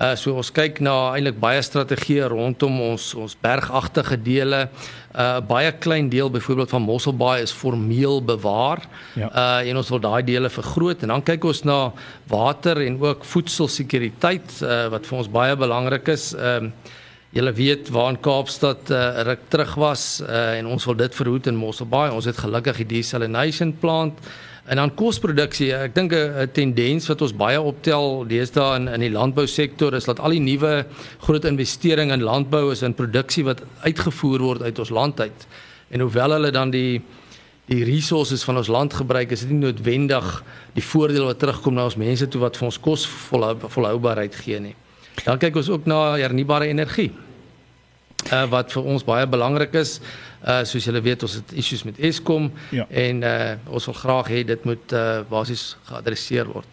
Uh, 0.00 0.14
so 0.16 0.32
ons 0.40 0.48
kyk 0.56 0.78
na 0.80 0.94
eintlik 1.12 1.36
baie 1.42 1.60
strategieë 1.60 2.30
rondom 2.32 2.78
ons 2.80 3.10
ons 3.20 3.34
bergagtige 3.44 4.16
dele. 4.16 4.62
'n 4.64 5.20
uh, 5.20 5.40
Baie 5.44 5.72
klein 5.72 6.08
deel 6.08 6.30
byvoorbeeld 6.30 6.70
van 6.70 6.82
Mosselbaai 6.82 7.42
is 7.42 7.52
formeel 7.52 8.24
bewaar. 8.24 8.88
Ja. 9.14 9.28
Uh 9.28 9.68
en 9.68 9.76
ons 9.76 9.88
wil 9.88 10.00
daai 10.00 10.22
dele 10.24 10.48
vergroot 10.48 11.02
en 11.02 11.08
dan 11.08 11.22
kyk 11.22 11.44
ons 11.44 11.62
na 11.62 11.92
water 12.26 12.80
en 12.80 12.96
ook 13.00 13.24
voedselsekuriteit 13.24 14.62
uh, 14.62 14.88
wat 14.88 15.06
vir 15.06 15.18
ons 15.18 15.28
baie 15.28 15.56
belangrik 15.56 16.08
is. 16.08 16.32
Ehm 16.32 16.64
uh, 16.64 16.98
Julle 17.30 17.52
weet 17.52 17.88
waar 17.94 18.10
in 18.10 18.20
Kaapstad 18.20 18.90
uh, 18.90 19.22
ruk 19.22 19.46
terug 19.48 19.74
was 19.74 20.20
uh, 20.20 20.58
en 20.58 20.66
ons 20.66 20.84
wil 20.84 20.96
dit 20.98 21.14
verhoed 21.14 21.46
in 21.46 21.56
Mosselbaai. 21.56 22.10
Ons 22.10 22.26
het 22.26 22.38
gelukkig 22.38 22.82
die 22.82 22.88
desalination 22.98 23.76
plant 23.78 24.18
En 24.70 24.78
dan 24.78 24.92
kosproduksie, 24.94 25.72
ek 25.74 25.94
dink 25.96 26.12
'n 26.14 26.50
tendens 26.54 27.08
wat 27.10 27.22
ons 27.22 27.32
baie 27.34 27.60
optel 27.60 28.22
deesdae 28.28 28.76
in 28.76 28.88
in 28.88 29.00
die 29.00 29.10
landbousektor 29.10 29.94
is 29.94 30.04
dat 30.04 30.20
al 30.20 30.30
die 30.30 30.40
nuwe 30.40 30.86
groot 31.18 31.44
investering 31.44 32.12
in 32.12 32.22
landbou 32.22 32.70
is 32.70 32.82
in 32.82 32.94
produksie 32.94 33.44
wat 33.44 33.62
uitgevoer 33.82 34.38
word 34.38 34.62
uit 34.62 34.78
ons 34.78 34.90
land 34.90 35.20
uit. 35.20 35.46
En 35.90 36.00
hoewel 36.00 36.30
hulle 36.30 36.50
dan 36.50 36.70
die 36.70 37.02
die 37.66 37.84
resources 37.84 38.42
van 38.42 38.56
ons 38.56 38.66
land 38.66 38.94
gebruik, 38.94 39.30
is 39.30 39.40
dit 39.40 39.50
nie 39.50 39.58
noodwendig 39.58 40.44
die 40.74 40.82
voordeel 40.82 41.24
wat 41.24 41.38
terugkom 41.38 41.74
na 41.74 41.84
ons 41.84 41.96
mense 41.96 42.28
toe 42.28 42.40
wat 42.40 42.56
vir 42.56 42.66
ons 42.66 42.80
kos 42.80 43.06
volhou, 43.06 43.56
volhoubaarheid 43.68 44.34
gee 44.34 44.58
nie. 44.58 44.74
Dan 45.24 45.38
kyk 45.38 45.56
ons 45.56 45.68
ook 45.68 45.86
na 45.86 46.16
hernubare 46.16 46.66
energie. 46.70 47.10
Uh 48.32 48.44
wat 48.52 48.72
vir 48.72 48.82
ons 48.84 49.04
baie 49.04 49.26
belangrik 49.26 49.74
is. 49.74 50.00
Uh 50.44 50.62
soos 50.64 50.84
julle 50.84 51.00
weet, 51.00 51.22
ons 51.22 51.34
het 51.34 51.52
issues 51.52 51.82
met 51.84 51.98
Eskom 51.98 52.50
Ja. 52.70 52.86
en 52.90 53.22
uh 53.22 53.54
ons 53.68 53.84
wil 53.86 53.94
graag 53.94 54.28
hê 54.28 54.44
dit 54.44 54.64
moet 54.64 54.92
uh 54.92 55.22
basies 55.30 55.76
geadresseer 55.88 56.46
word. 56.46 56.66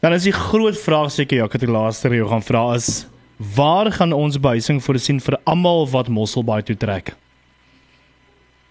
Dan 0.00 0.12
is 0.12 0.22
die 0.22 0.32
groot 0.32 0.76
vraag 0.78 1.10
seker 1.10 1.36
ja, 1.38 1.44
ek 1.44 1.52
het 1.52 1.60
die 1.64 1.70
laaste 1.72 2.08
reg 2.08 2.28
gaan 2.28 2.42
vra 2.42 2.74
is 2.74 3.06
waar 3.54 3.90
gaan 3.92 4.12
ons 4.16 4.38
behuising 4.40 4.80
voorsien 4.82 5.20
vir 5.20 5.36
almal 5.44 5.86
wat 5.92 6.08
Mosselbaai 6.08 6.62
toe 6.64 6.76
trek? 6.76 7.14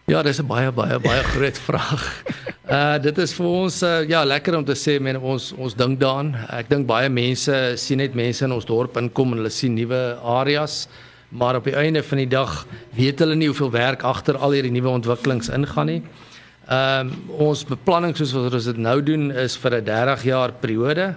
Ja, 0.08 0.22
dis 0.24 0.40
'n 0.42 0.48
baie 0.48 0.72
baie 0.72 1.00
baie 1.00 1.24
groot 1.34 1.58
vraag. 1.60 2.24
Uh 2.66 2.98
dit 2.98 3.18
is 3.22 3.34
vir 3.38 3.46
ons 3.46 3.76
uh, 3.86 4.04
ja, 4.10 4.24
lekker 4.26 4.56
om 4.58 4.66
te 4.66 4.76
sê 4.78 4.96
men 5.02 5.18
ons 5.18 5.52
ons 5.54 5.76
dink 5.78 6.00
daaraan. 6.02 6.32
Ek 6.54 6.70
dink 6.70 6.88
baie 6.90 7.10
mense 7.14 7.54
sien 7.82 8.02
net 8.02 8.16
mense 8.18 8.46
in 8.46 8.54
ons 8.56 8.66
dorp 8.66 8.98
inkom 9.02 9.34
en 9.34 9.42
hulle 9.42 9.54
sien 9.54 9.76
nuwe 9.78 10.00
areas, 10.22 10.88
maar 11.30 11.60
op 11.60 11.70
die 11.70 11.76
einde 11.78 12.02
van 12.06 12.22
die 12.24 12.30
dag 12.30 12.64
weet 12.98 13.22
hulle 13.22 13.38
nie 13.38 13.50
hoeveel 13.52 13.72
werk 13.74 14.06
agter 14.06 14.38
al 14.38 14.58
hierdie 14.58 14.74
nuwe 14.74 14.94
ontwikkelings 14.98 15.52
ingaan 15.54 15.92
nie. 15.94 16.00
Ehm 16.66 17.12
ons 17.38 17.66
beplanning 17.70 18.16
soos 18.18 18.34
wat 18.34 18.54
ons 18.58 18.70
dit 18.72 18.82
nou 18.82 18.98
doen 19.06 19.30
is 19.32 19.58
vir 19.62 19.82
'n 19.82 19.86
30 19.86 20.24
jaar 20.26 20.52
periode. 20.52 21.16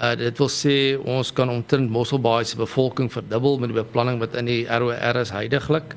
Uh 0.00 0.14
dit 0.16 0.38
wil 0.38 0.48
sê 0.48 0.96
ons 1.04 1.32
kan 1.32 1.48
omtrent 1.48 1.90
Mosselbaai 1.90 2.44
se 2.44 2.56
bevolking 2.56 3.12
verdubbel 3.12 3.58
met 3.58 3.68
die 3.74 3.82
beplanning 3.82 4.20
wat 4.20 4.34
in 4.34 4.46
die 4.46 4.64
ROR 4.64 5.20
is 5.20 5.30
heidaglik. 5.30 5.96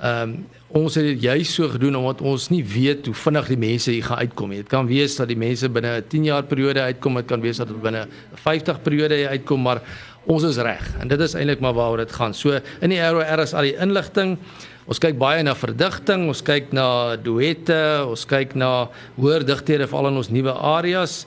Ehm 0.00 0.22
um, 0.22 0.40
ons 0.70 0.94
het 0.94 1.02
dit 1.04 1.22
juist 1.26 1.56
so 1.58 1.66
gedoen 1.68 1.96
omdat 1.98 2.20
ons 2.22 2.44
nie 2.48 2.62
weet 2.64 3.08
hoe 3.10 3.14
vinnig 3.14 3.48
die 3.50 3.56
mense 3.58 3.90
hier 3.90 4.04
gaan 4.06 4.20
uitkom 4.22 4.52
nie. 4.52 4.60
Dit 4.62 4.68
kan 4.70 4.86
wees 4.86 5.16
dat 5.18 5.26
die 5.28 5.36
mense 5.36 5.68
binne 5.68 5.96
'n 5.98 6.04
10 6.08 6.24
jaar 6.24 6.42
periode 6.42 6.80
uitkom, 6.80 7.14
dit 7.14 7.26
kan 7.26 7.40
wees 7.40 7.56
dat 7.56 7.68
dit 7.68 7.82
binne 7.82 8.06
'n 8.06 8.36
50 8.36 8.82
periode 8.82 9.28
uitkom, 9.28 9.62
maar 9.62 9.82
ons 10.26 10.42
is 10.42 10.56
reg. 10.56 10.94
En 11.00 11.08
dit 11.08 11.20
is 11.20 11.34
eintlik 11.34 11.60
maar 11.60 11.74
waaroor 11.74 11.96
dit 11.96 12.12
gaan. 12.12 12.34
So 12.34 12.60
in 12.80 12.90
die 12.90 13.00
ROR 13.00 13.38
is 13.38 13.54
al 13.54 13.62
die 13.62 13.76
inligting. 13.76 14.38
Ons 14.86 14.98
kyk 14.98 15.18
baie 15.18 15.42
na 15.42 15.54
verdigting, 15.54 16.28
ons 16.28 16.42
kyk 16.42 16.72
na 16.72 17.16
duette, 17.16 18.06
ons 18.08 18.24
kyk 18.24 18.54
na 18.54 18.88
hoër 19.16 19.44
digthede 19.44 19.86
veral 19.86 20.08
in 20.08 20.16
ons 20.16 20.30
nuwe 20.30 20.52
areas. 20.52 21.26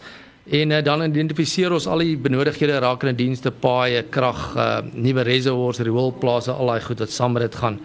En 0.49 0.71
uh, 0.71 0.81
dan 0.83 1.03
identifiseer 1.03 1.71
ons 1.71 1.87
al 1.87 1.99
die 1.99 2.17
benodigdhede 2.17 2.79
rakende 2.79 3.15
dienste, 3.15 3.51
paaie, 3.51 4.03
krag, 4.09 4.55
uh, 4.55 4.81
nuwe 4.93 5.23
reservoirs, 5.23 5.79
rioolplase, 5.79 6.51
al 6.51 6.73
daai 6.73 6.81
goed 6.81 6.99
wat 6.99 7.09
saam 7.09 7.33
met 7.33 7.43
dit 7.43 7.55
gaan. 7.55 7.79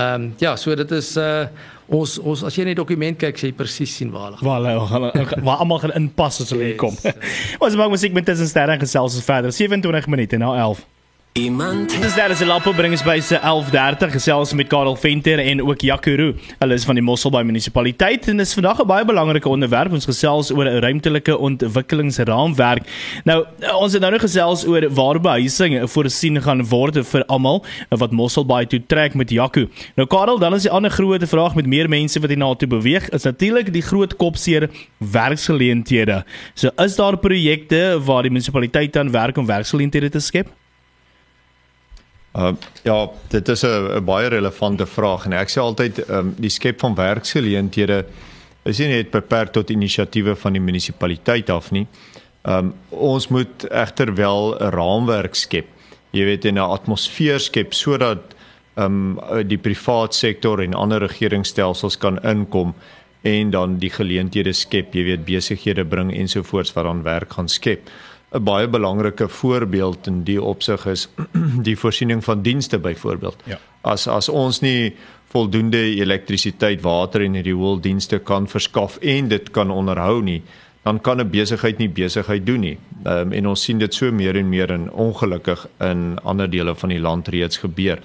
Ehm 0.00 0.22
um, 0.22 0.32
ja, 0.40 0.56
so 0.56 0.74
dit 0.74 0.90
is 0.96 1.16
uh 1.20 1.44
ons 1.90 2.18
ons 2.22 2.44
as 2.46 2.54
jy 2.54 2.64
net 2.68 2.78
dokument 2.78 3.16
kyk, 3.18 3.36
sê 3.36 3.50
jy 3.50 3.56
presies 3.58 3.92
sien 3.98 4.12
waar 4.14 4.28
hulle. 4.30 4.38
Waar 4.46 4.60
hulle 4.94 5.42
waar 5.42 5.64
almal 5.64 5.82
gaan 5.82 5.96
inpas 5.98 6.40
as 6.44 6.52
hulle 6.54 6.70
hier 6.70 6.78
kom. 6.80 6.94
Ons 7.64 7.76
maak 7.76 7.90
musiek 7.92 8.14
met 8.14 8.28
tussen 8.30 8.48
sterre 8.48 8.76
en 8.78 8.82
gesels 8.82 9.18
ons 9.18 9.26
verder 9.26 9.52
27 9.52 10.08
minute 10.14 10.38
na 10.38 10.54
11. 10.68 10.84
Iemand 11.32 11.90
Dis 12.02 12.14
daar 12.14 12.30
is 12.30 12.40
'n 12.40 12.46
lapo 12.46 12.72
bringers 12.72 13.02
by 13.02 13.20
se 13.20 13.38
11:30 13.38 14.10
gesels 14.10 14.52
met 14.52 14.66
Karel 14.66 14.96
Venter 14.96 15.38
en 15.38 15.62
ook 15.62 15.80
Jakuru. 15.80 16.34
Hulle 16.58 16.74
is 16.74 16.84
van 16.84 16.94
die 16.94 17.04
Mosselbaai 17.04 17.44
munisipaliteit 17.44 18.28
en 18.28 18.36
dis 18.36 18.54
vandag 18.54 18.82
'n 18.82 18.86
baie 18.86 19.04
belangrike 19.04 19.48
onderwerp. 19.48 19.92
Ons 19.92 20.04
gesels 20.04 20.50
oor 20.50 20.64
'n 20.64 20.80
ruimtelike 20.80 21.38
ontwikkelingsraamwerk. 21.38 22.82
Nou, 23.24 23.44
ons 23.74 23.92
het 23.92 24.00
nou 24.00 24.12
nog 24.12 24.20
gesels 24.20 24.66
oor 24.66 24.90
waar 24.90 25.20
behuising 25.20 25.90
voorsien 25.90 26.42
gaan 26.42 26.66
word 26.66 27.06
vir 27.06 27.24
almal 27.24 27.64
wat 27.88 28.10
Mosselbaai 28.10 28.66
toe 28.66 28.82
trek 28.86 29.14
met 29.14 29.30
Jaku. 29.30 29.68
Nou 29.94 30.08
Karel, 30.08 30.38
dan 30.38 30.54
is 30.54 30.62
die 30.62 30.70
ander 30.70 30.90
groot 30.90 31.28
vraag 31.28 31.54
met 31.54 31.66
meer 31.66 31.88
mense 31.88 32.20
wat 32.20 32.28
hierna 32.28 32.54
toe 32.54 32.68
beweeg, 32.68 33.08
is 33.08 33.22
natuurlik 33.22 33.72
die 33.72 33.82
groot 33.82 34.16
kopseer 34.16 34.70
werksgeleenthede. 34.98 36.24
So 36.54 36.70
is 36.76 36.96
daar 36.96 37.16
projekte 37.18 38.00
waar 38.04 38.22
die 38.22 38.30
munisipaliteit 38.30 38.96
aan 38.96 39.10
werk 39.10 39.36
om 39.36 39.46
werksgeleenthede 39.46 40.08
te 40.08 40.20
skep? 40.20 40.48
Uh 42.32 42.52
ja, 42.82 43.10
dit 43.28 43.48
is 43.48 43.64
'n 43.64 44.04
baie 44.04 44.28
relevante 44.28 44.86
vraag 44.86 45.24
en 45.24 45.32
ek 45.32 45.50
sê 45.50 45.58
altyd 45.60 45.98
ehm 45.98 46.18
um, 46.18 46.34
die 46.38 46.50
skep 46.50 46.80
van 46.80 46.94
werksgeleenthede 46.94 48.04
is 48.64 48.78
nie 48.78 48.88
net 48.88 49.10
beperk 49.10 49.52
tot 49.52 49.70
inisiatiewe 49.70 50.36
van 50.36 50.52
die 50.52 50.60
munisipaliteit 50.62 51.50
af 51.50 51.70
nie. 51.70 51.86
Ehm 52.42 52.58
um, 52.58 52.74
ons 52.88 53.28
moet 53.28 53.66
egter 53.70 54.14
wel 54.14 54.56
'n 54.60 54.70
raamwerk 54.70 55.34
skep. 55.34 55.66
Jy 56.10 56.24
weet 56.24 56.44
'n 56.44 56.58
atmosfeer 56.58 57.40
skep 57.40 57.74
sodat 57.74 58.34
ehm 58.76 59.18
um, 59.18 59.48
die 59.48 59.58
privaat 59.58 60.14
sektor 60.14 60.62
en 60.62 60.74
ander 60.74 61.00
regeringsstelsels 61.00 61.98
kan 61.98 62.22
inkom 62.22 62.74
en 63.22 63.50
dan 63.50 63.78
die 63.78 63.90
geleenthede 63.90 64.52
skep, 64.52 64.94
jy 64.94 65.04
weet 65.04 65.24
besighede 65.24 65.84
bring 65.84 66.12
ensovoorts 66.16 66.72
wat 66.72 66.84
dan 66.84 67.02
werk 67.02 67.32
gaan 67.32 67.48
skep. 67.48 67.90
'n 68.30 68.44
baie 68.44 68.68
belangrike 68.68 69.28
voorbeeld 69.28 70.06
in 70.06 70.22
die 70.24 70.42
opsig 70.42 70.86
is 70.86 71.08
die 71.68 71.76
voorsiening 71.76 72.24
van 72.24 72.42
dienste 72.42 72.78
byvoorbeeld. 72.78 73.42
Ja. 73.44 73.58
As 73.80 74.06
as 74.06 74.28
ons 74.28 74.60
nie 74.60 74.94
voldoende 75.30 75.82
elektrisiteit, 75.96 76.82
water 76.82 77.22
en 77.22 77.42
riooldienste 77.42 78.18
kan 78.18 78.48
verskaf 78.48 78.96
en 78.96 79.28
dit 79.28 79.50
kan 79.50 79.70
onderhou 79.70 80.22
nie, 80.22 80.42
dan 80.82 81.00
kan 81.00 81.20
'n 81.20 81.30
besigheid 81.30 81.78
nie 81.78 81.88
besigheid 81.88 82.46
doen 82.46 82.60
nie. 82.60 82.78
Ehm 83.04 83.18
um, 83.18 83.32
en 83.32 83.46
ons 83.46 83.62
sien 83.62 83.78
dit 83.78 83.94
so 83.94 84.12
meer 84.12 84.36
en 84.36 84.48
meer 84.48 84.70
in 84.70 84.90
ongelukkig 84.90 85.66
in 85.80 86.18
ander 86.22 86.50
dele 86.50 86.74
van 86.74 86.88
die 86.88 87.00
land 87.00 87.28
reeds 87.28 87.58
gebeur. 87.58 87.98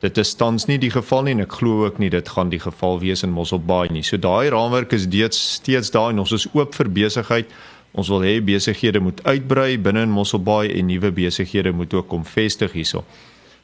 Dit 0.00 0.18
is 0.18 0.34
tans 0.34 0.66
nie 0.66 0.78
die 0.78 0.90
geval 0.90 1.22
nie 1.22 1.32
en 1.32 1.40
ek 1.40 1.52
glo 1.52 1.84
ook 1.84 1.98
nie 1.98 2.10
dit 2.10 2.28
gaan 2.28 2.48
die 2.48 2.60
geval 2.60 2.98
wees 3.00 3.22
in 3.22 3.30
Mosselbaai 3.30 3.88
nie. 3.90 4.02
So 4.02 4.16
daai 4.16 4.50
raamwerk 4.50 4.92
is 4.92 5.02
steeds 5.02 5.54
steeds 5.54 5.90
daar 5.90 6.10
en 6.10 6.18
ons 6.18 6.32
is 6.32 6.46
oop 6.52 6.74
vir 6.74 6.88
besigheid. 6.88 7.46
Ons 7.94 8.10
wil 8.10 8.24
hê 8.26 8.38
besighede 8.42 9.00
moet 9.00 9.20
uitbrei 9.22 9.76
binne 9.78 10.02
in 10.02 10.14
Mosselbaai 10.14 10.72
en 10.74 10.88
nuwe 10.90 11.12
besighede 11.14 11.72
moet 11.72 11.94
ook 11.94 12.08
kom 12.10 12.24
vestig 12.26 12.72
hierso. 12.74 13.04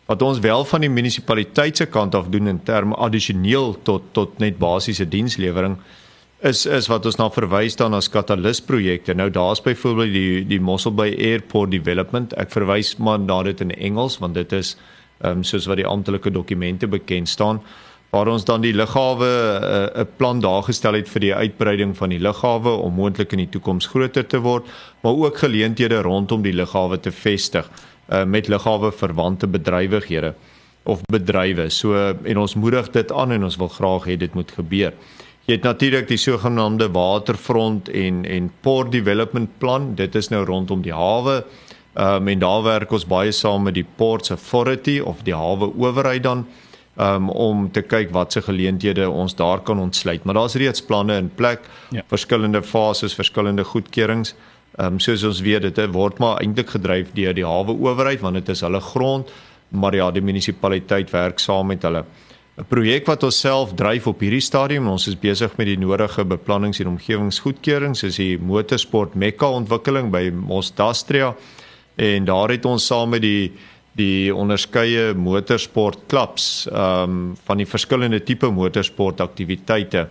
Wat 0.06 0.22
ons 0.22 0.38
wel 0.42 0.64
van 0.66 0.84
die 0.84 0.90
munisipaliteit 0.90 1.82
se 1.82 1.86
kant 1.86 2.14
af 2.14 2.30
doen 2.30 2.50
in 2.50 2.62
terme 2.66 2.94
addisioneel 2.94 3.74
tot 3.86 4.12
tot 4.14 4.38
net 4.38 4.58
basiese 4.58 5.06
dienslewering 5.06 5.76
is 6.46 6.64
is 6.66 6.88
wat 6.88 7.06
ons 7.06 7.18
na 7.18 7.28
verwys 7.30 7.76
dan 7.76 7.94
as 7.94 8.08
katalusprojekte. 8.08 9.14
Nou 9.14 9.28
daar's 9.30 9.62
byvoorbeeld 9.62 10.12
die 10.14 10.46
die 10.54 10.60
Mosselbaai 10.60 11.10
Airport 11.10 11.70
Development. 11.70 12.32
Ek 12.38 12.54
verwys 12.54 12.96
maar 12.98 13.18
na 13.18 13.42
dit 13.42 13.60
in 13.60 13.74
Engels 13.76 14.18
want 14.22 14.34
dit 14.34 14.52
is 14.52 14.76
ehm 15.20 15.42
um, 15.42 15.44
soos 15.44 15.66
wat 15.68 15.76
die 15.76 15.86
amptelike 15.86 16.30
dokumente 16.32 16.88
bekend 16.88 17.28
staan 17.28 17.60
waar 18.10 18.28
ons 18.28 18.44
dan 18.44 18.60
die 18.60 18.74
lughawe 18.74 19.26
'n 19.26 19.64
uh, 19.64 20.02
'n 20.02 20.08
plan 20.16 20.40
daar 20.40 20.62
gestel 20.62 20.94
het 20.94 21.08
vir 21.08 21.20
die 21.20 21.34
uitbreiding 21.34 21.96
van 21.96 22.08
die 22.08 22.18
lughawe 22.18 22.70
om 22.70 22.94
moontlik 22.94 23.32
in 23.32 23.38
die 23.38 23.48
toekoms 23.48 23.86
groter 23.86 24.26
te 24.26 24.38
word, 24.38 24.66
maar 25.02 25.12
ook 25.12 25.38
geleenthede 25.38 26.02
rondom 26.02 26.42
die 26.42 26.52
lughawe 26.52 27.00
te 27.00 27.12
vestig 27.12 27.70
uh, 28.08 28.24
met 28.24 28.48
lughawe 28.48 28.92
verwante 28.92 29.46
bedrywighede 29.46 30.34
of 30.84 31.00
bedrywe. 31.12 31.70
So 31.70 31.94
en 32.24 32.38
ons 32.38 32.54
moedig 32.54 32.90
dit 32.90 33.12
aan 33.12 33.32
en 33.32 33.44
ons 33.44 33.56
wil 33.56 33.68
graag 33.68 34.04
hê 34.04 34.16
dit 34.16 34.34
moet 34.34 34.50
gebeur. 34.50 34.92
Jy 35.46 35.56
het 35.56 35.62
natuurlik 35.66 36.08
die 36.08 36.18
sogenaamde 36.20 36.90
waterfront 36.94 37.88
en 37.88 38.24
en 38.24 38.50
port 38.60 38.92
development 38.92 39.58
plan. 39.58 39.94
Dit 39.94 40.14
is 40.14 40.28
nou 40.30 40.44
rondom 40.44 40.82
die 40.82 40.94
hawe. 40.94 41.44
Ehm 41.94 42.22
um, 42.22 42.28
en 42.28 42.38
daar 42.38 42.62
werk 42.62 42.92
ons 42.92 43.06
baie 43.06 43.32
saam 43.32 43.62
met 43.62 43.74
die 43.74 43.86
Ports 43.96 44.30
Authority 44.30 45.00
of 45.00 45.22
die 45.22 45.34
hawe 45.34 45.72
owerheid 45.74 46.22
dan 46.22 46.46
um, 46.96 47.28
om 47.30 47.70
te 47.70 47.82
kyk 47.82 48.10
wat 48.12 48.32
se 48.32 48.42
geleenthede 48.42 49.10
ons 49.10 49.34
daar 49.34 49.60
kan 49.60 49.78
ontsluit. 49.78 50.24
Maar 50.24 50.34
daar's 50.34 50.54
reeds 50.54 50.82
planne 50.82 51.16
in 51.16 51.30
plek, 51.34 51.60
Ja. 51.90 52.02
verskillende 52.08 52.62
fases, 52.62 53.14
verskillende 53.14 53.64
goedkeurings. 53.64 54.34
Ehm 54.78 54.92
um, 54.92 54.98
soos 54.98 55.24
ons 55.24 55.40
weet 55.40 55.62
dit 55.74 55.92
word 55.92 56.18
maar 56.18 56.40
eintlik 56.40 56.70
gedryf 56.70 57.12
deur 57.12 57.34
die 57.34 57.44
hawe 57.46 57.72
owerheid 57.72 58.20
want 58.20 58.34
dit 58.34 58.48
is 58.48 58.60
hulle 58.60 58.80
grond, 58.80 59.28
maar 59.68 59.94
ja, 59.94 60.10
die 60.10 60.22
munisipaliteit 60.22 61.10
werk 61.10 61.38
saam 61.38 61.66
met 61.66 61.82
hulle. 61.82 62.04
'n 62.58 62.64
Projek 62.68 63.06
wat 63.06 63.22
ons 63.22 63.40
self 63.40 63.74
dryf 63.74 64.06
op 64.06 64.20
hierdie 64.20 64.40
stadium, 64.40 64.88
ons 64.88 65.06
is 65.08 65.16
besig 65.16 65.56
met 65.56 65.66
die 65.66 65.78
nodige 65.78 66.24
beplannings 66.24 66.80
en 66.80 66.88
omgewingsgoedkeurings, 66.88 68.02
is 68.02 68.16
die 68.16 68.38
motorsport 68.38 69.14
Mekka 69.14 69.48
ontwikkeling 69.50 70.10
by 70.10 70.30
Mosdastria 70.30 71.34
en 71.96 72.24
daar 72.24 72.48
het 72.50 72.64
ons 72.64 72.86
saam 72.86 73.10
met 73.10 73.22
die 73.22 73.52
die 73.98 74.34
onderskeie 74.34 75.14
motorsportklubs 75.14 76.68
ehm 76.70 77.10
um, 77.10 77.36
van 77.44 77.58
die 77.58 77.66
verskillende 77.66 78.22
tipe 78.22 78.50
motorsportaktiwiteite 78.50 80.06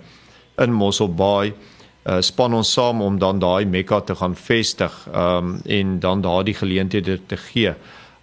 in 0.60 0.74
Mosselbaai 0.76 1.54
uh, 1.54 2.20
span 2.22 2.54
ons 2.54 2.74
saam 2.74 3.02
om 3.02 3.20
dan 3.20 3.40
daai 3.40 3.66
Mekka 3.66 4.02
te 4.02 4.16
gaan 4.16 4.36
vestig 4.36 5.08
ehm 5.14 5.54
um, 5.54 5.56
en 5.66 6.00
dan 6.00 6.22
daardie 6.22 6.54
geleenthede 6.54 7.20
te 7.28 7.38
gee. 7.38 7.74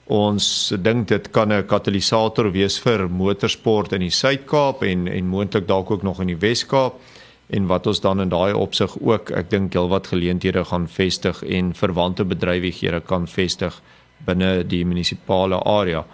Ons 0.07 0.73
dink 0.79 1.09
dit 1.09 1.31
kan 1.31 1.53
'n 1.53 1.67
katalisator 1.67 2.53
wees 2.53 2.79
vir 2.79 3.09
motorsport 3.09 3.93
in 3.93 4.01
die 4.01 4.11
Suid-Kaap 4.11 4.83
en 4.83 5.09
en 5.09 5.27
moontlik 5.27 5.67
dalk 5.67 5.91
ook 5.91 6.03
nog 6.03 6.21
in 6.21 6.27
die 6.27 6.41
Wes-Kaap 6.41 7.01
en 7.51 7.67
wat 7.67 7.87
ons 7.87 8.01
dan 8.01 8.21
in 8.21 8.29
daai 8.29 8.53
opsig 8.55 8.97
ook 9.01 9.31
ek 9.31 9.51
dink 9.51 9.75
heelwat 9.75 10.07
geleenthede 10.07 10.65
gaan 10.65 10.89
vestig 10.89 11.43
en 11.43 11.75
verwante 11.75 12.25
bedrywighede 12.25 13.01
kan 13.01 13.27
vestig 13.27 13.83
binne 14.25 14.63
die 14.65 14.85
munisipale 14.85 15.61
area. 15.65 16.05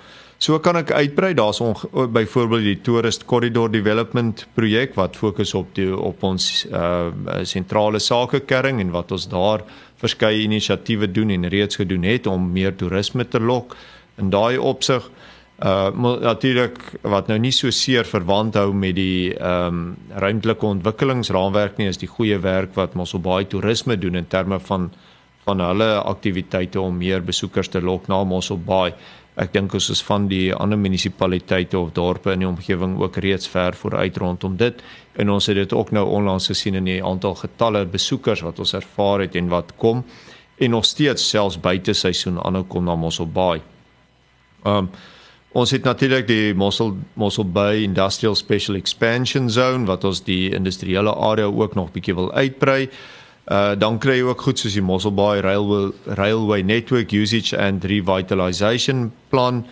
So 0.43 0.59
kan 0.59 0.75
ek 0.81 0.91
uitbrei 0.91 1.37
daar's 1.39 1.61
byvoorbeeld 1.93 2.65
die 2.67 2.81
Tourist 2.83 3.29
Corridor 3.31 3.71
Development 3.71 4.47
projek 4.57 4.97
wat 4.99 5.15
fokus 5.15 5.53
op 5.55 5.69
die 5.77 5.87
op 5.95 6.25
ons 6.27 6.67
uh 6.67 7.13
sentrale 7.47 8.01
sakekering 8.03 8.81
en 8.83 8.91
wat 8.91 9.13
ons 9.15 9.29
daar 9.31 9.63
verskeie 10.03 10.43
inisiatiewe 10.43 11.07
doen 11.15 11.31
en 11.31 11.47
reeds 11.49 11.79
gedoen 11.79 12.03
het 12.03 12.27
om 12.27 12.51
meer 12.51 12.75
toerisme 12.75 13.29
te 13.29 13.39
lok 13.39 13.77
in 14.19 14.35
daai 14.35 14.59
opsig. 14.59 15.07
Uh 15.63 16.19
natuurlik 16.27 16.81
wat 17.07 17.31
nou 17.31 17.39
nie 17.39 17.55
so 17.55 17.71
seer 17.71 18.09
verwant 18.09 18.59
hou 18.59 18.73
met 18.75 18.99
die 18.99 19.31
ehm 19.37 19.79
um, 19.79 19.97
ruimtelike 20.19 20.67
ontwikkelingsraamwerk 20.67 21.79
nie 21.79 21.87
is 21.93 22.03
die 22.03 22.11
goeie 22.11 22.39
werk 22.43 22.75
wat 22.75 22.99
baie 23.23 23.47
toerisme 23.47 23.97
doen 23.97 24.15
in 24.15 24.27
terme 24.27 24.59
van 24.59 24.91
van 25.45 25.61
hulle 25.61 25.91
aktiwiteite 26.01 26.81
om 26.81 26.97
meer 26.97 27.23
besoekers 27.25 27.69
te 27.69 27.81
lok 27.81 28.09
na 28.09 28.23
Mossel 28.25 28.61
Bay. 28.63 28.95
Ek 29.41 29.53
dink 29.55 29.73
ons 29.73 29.89
is 29.95 30.03
van 30.05 30.27
die 30.29 30.51
ander 30.53 30.77
munisipaliteite 30.77 31.79
of 31.79 31.95
dorpe 31.97 32.35
in 32.35 32.43
die 32.45 32.49
omgewing 32.49 32.99
ook 33.01 33.17
reeds 33.25 33.49
ver 33.49 33.73
vooruit 33.73 34.19
rondom 34.21 34.59
dit 34.61 34.83
en 35.17 35.33
ons 35.33 35.49
het 35.49 35.57
dit 35.57 35.73
ook 35.73 35.93
nou 35.97 36.05
onlangs 36.19 36.51
gesien 36.53 36.77
in 36.77 36.91
die 36.91 37.01
aantal 37.05 37.39
getalle 37.41 37.87
besoekers 37.89 38.43
wat 38.45 38.61
ons 38.61 38.75
ervaar 38.77 39.25
het 39.25 39.39
en 39.41 39.49
wat 39.49 39.73
kom 39.81 40.05
en 40.59 40.71
nog 40.77 40.85
steeds 40.85 41.25
selfs 41.29 41.57
buite 41.61 41.95
seisoen 41.97 42.37
aanhou 42.45 42.67
kom 42.69 42.85
na 42.85 42.97
Mossel 42.97 43.27
Bay. 43.27 43.63
Um 44.69 44.93
ons 45.53 45.73
het 45.75 45.85
natuurlik 45.85 46.25
die 46.29 46.55
Mossel 46.57 46.95
Mossel 47.21 47.45
Bay 47.45 47.83
Industrial 47.85 48.37
Special 48.37 48.77
Expansion 48.77 49.51
Zone 49.51 49.89
wat 49.89 50.05
ons 50.09 50.23
die 50.25 50.53
industriële 50.53 51.13
area 51.13 51.49
ook 51.49 51.75
nog 51.75 51.91
bietjie 51.93 52.15
wil 52.17 52.31
uitbrei. 52.33 52.89
Uh 53.51 53.75
dan 53.75 53.99
kry 53.99 54.21
jy 54.21 54.27
ook 54.29 54.43
goed 54.47 54.61
soos 54.61 54.77
die 54.79 54.85
Mossel 54.85 55.15
Bay 55.19 55.41
Railway 55.43 55.91
Railway 56.07 56.63
Network 56.63 57.11
Usage 57.13 57.57
and 57.59 57.85
Revitalization 57.85 59.11
plan. 59.29 59.65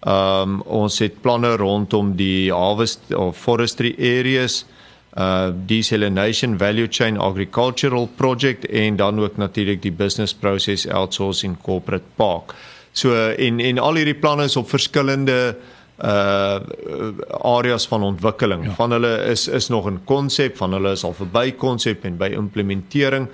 Um 0.00 0.62
ons 0.64 0.98
het 1.04 1.20
planne 1.20 1.56
rondom 1.60 2.14
die 2.16 2.48
harvest 2.52 3.12
of 3.12 3.36
forestry 3.36 3.92
areas, 3.98 4.64
uh 5.12 5.52
desalination 5.66 6.56
value 6.58 6.88
chain 6.88 7.18
agricultural 7.20 8.08
project 8.16 8.66
en 8.66 8.96
dan 8.96 9.20
ook 9.20 9.36
natuurlik 9.36 9.82
die 9.82 9.92
business 9.92 10.34
process 10.34 10.88
outsourcing 10.88 11.58
corporate 11.62 12.08
park. 12.16 12.54
So 12.92 13.12
en 13.36 13.60
en 13.60 13.78
al 13.78 14.00
hierdie 14.00 14.16
planne 14.16 14.48
is 14.48 14.56
op 14.56 14.70
verskillende 14.72 15.56
uh 15.56 15.77
areas 15.98 17.88
van 17.88 18.02
ontwikkeling. 18.02 18.64
Ja. 18.64 18.74
Van 18.78 18.90
hulle 18.90 19.24
is 19.30 19.48
is 19.48 19.68
nog 19.68 19.90
'n 19.90 20.00
konsep, 20.04 20.56
van 20.56 20.72
hulle 20.72 20.90
is 20.90 21.04
al 21.04 21.12
verby 21.12 21.52
konsep 21.52 22.04
en 22.04 22.16
by 22.16 22.28
implementering. 22.32 23.28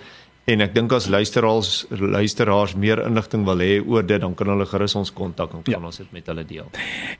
En 0.45 0.61
ek 0.61 0.75
dink 0.75 0.93
as 0.93 1.07
luisteraars 1.09 1.87
luisteraars 1.89 2.75
meer 2.75 3.01
inligting 3.07 3.45
wil 3.45 3.59
hê 3.59 3.81
oor 3.87 4.07
dit, 4.07 4.21
dan 4.21 4.35
kan 4.35 4.47
hulle 4.47 4.67
gerus 4.67 4.95
ons 4.95 5.13
kontak 5.13 5.53
en 5.53 5.63
kan 5.63 5.73
ja. 5.73 5.81
ons 5.81 5.97
dit 5.97 6.13
met 6.13 6.27
hulle 6.27 6.45
deel. 6.45 6.67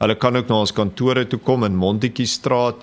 Hulle 0.00 0.16
kan 0.18 0.36
ook 0.36 0.48
na 0.50 0.56
ons 0.64 0.74
kantore 0.74 1.24
toe 1.30 1.38
kom 1.38 1.64
in 1.64 1.76
Montetjie 1.78 2.26
straat 2.26 2.74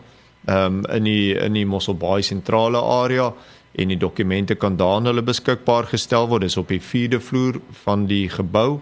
ehm 0.48 0.80
um, 0.80 0.86
in 0.96 1.04
die 1.04 1.36
in 1.36 1.54
die 1.60 1.66
Mosselbaai 1.66 2.24
sentrale 2.24 2.80
area 2.80 3.34
en 3.76 3.88
die 3.88 3.98
dokumente 3.98 4.56
kan 4.56 4.78
daar 4.78 4.96
aan 4.96 5.06
hulle 5.12 5.24
beskikbaar 5.24 5.84
gestel 5.92 6.28
word. 6.28 6.42
Dit 6.42 6.52
is 6.52 6.58
op 6.58 6.68
die 6.68 6.82
4de 6.82 7.20
vloer 7.20 7.60
van 7.84 8.08
die 8.08 8.30
gebou. 8.30 8.80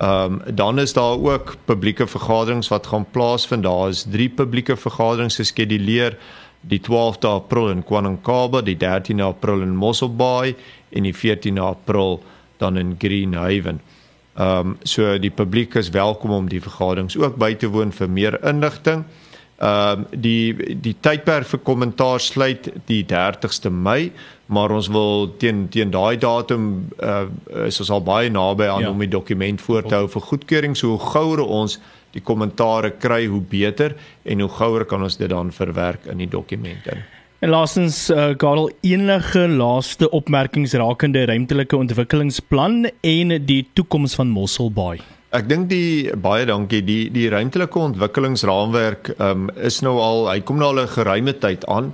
Ehm 0.00 0.32
um, 0.32 0.54
dan 0.54 0.78
is 0.78 0.92
daar 0.92 1.18
ook 1.20 1.54
publieke 1.64 2.06
vergaderings 2.06 2.68
wat 2.68 2.86
gaan 2.86 3.06
plaasvind. 3.10 3.62
Daar 3.62 3.88
is 3.88 4.06
3 4.10 4.28
publieke 4.28 4.76
vergaderings 4.76 5.36
geskeduleer. 5.36 6.16
Die 6.60 6.80
12de 6.80 7.28
April 7.28 7.68
in 7.68 7.84
KwaNkaba, 7.84 8.60
die 8.60 8.76
13de 8.76 9.22
April 9.22 9.60
in 9.60 9.76
Mossel 9.76 10.14
Bay 10.14 10.56
en 10.88 11.02
die 11.02 11.14
14de 11.16 11.60
April 11.60 12.22
dan 12.56 12.76
in 12.76 12.94
Greenhaven. 12.98 13.80
Ehm 14.34 14.58
um, 14.58 14.78
so 14.82 15.18
die 15.18 15.30
publiek 15.30 15.74
is 15.74 15.90
welkom 15.90 16.30
om 16.30 16.48
die 16.48 16.62
vergaderings 16.62 17.16
ook 17.16 17.36
by 17.36 17.54
te 17.54 17.68
woon 17.68 17.92
vir 17.92 18.10
meer 18.10 18.44
inligting. 18.44 19.04
Ehm 19.60 20.00
uh, 20.00 20.20
die 20.24 20.56
die 20.80 20.94
tydperk 21.04 21.44
vir 21.50 21.60
kommentaar 21.60 22.20
sluit 22.24 22.70
die 22.88 23.02
30ste 23.04 23.68
Mei, 23.68 24.12
maar 24.48 24.72
ons 24.72 24.88
wil 24.88 25.28
teen 25.36 25.66
teen 25.68 25.92
daai 25.92 26.16
datum 26.16 26.70
uh 26.96 27.26
is 27.66 27.80
ons 27.84 27.90
al 27.90 28.00
baie 28.00 28.30
naby 28.32 28.70
aan 28.72 28.86
ja. 28.86 28.90
om 28.90 29.04
die 29.04 29.10
dokument 29.12 29.60
voor 29.60 29.84
te 29.84 29.94
hou 29.98 30.08
vir 30.08 30.26
goedkeuring. 30.30 30.76
So 30.76 30.94
hoe 30.96 31.12
gouer 31.12 31.44
ons 31.44 31.76
die 32.16 32.24
kommentare 32.24 32.94
kry, 32.96 33.26
hoe 33.26 33.42
beter 33.44 33.98
en 34.24 34.40
hoe 34.40 34.48
gouer 34.48 34.88
kan 34.88 35.02
ons 35.02 35.20
dit 35.20 35.28
dan 35.28 35.52
verwerk 35.52 36.08
in 36.08 36.24
die 36.24 36.30
dokument 36.30 36.88
in. 36.94 37.04
En 37.44 37.52
laastens 37.52 38.08
uh 38.10 38.32
Karel 38.40 38.70
enige 38.80 39.44
laaste 39.48 40.08
opmerkings 40.10 40.72
rakende 40.72 41.28
ruimtelike 41.28 41.76
ontwikkelingsplan 41.76 42.86
en 43.00 43.40
die 43.44 43.66
toekoms 43.72 44.16
van 44.16 44.32
Mossel 44.32 44.72
Bay. 44.72 45.00
Ek 45.30 45.46
dink 45.46 45.68
die 45.70 46.10
baie 46.18 46.42
dankie 46.42 46.80
die 46.82 47.04
die 47.14 47.28
ruimtelike 47.30 47.78
ontwikkelingsraamwerk 47.78 49.12
um, 49.22 49.44
is 49.62 49.76
nou 49.86 49.92
al 50.02 50.24
hy 50.26 50.40
kom 50.42 50.58
nou 50.58 50.72
al 50.72 50.80
'n 50.82 50.90
geruime 50.90 51.34
tyd 51.38 51.62
aan. 51.70 51.92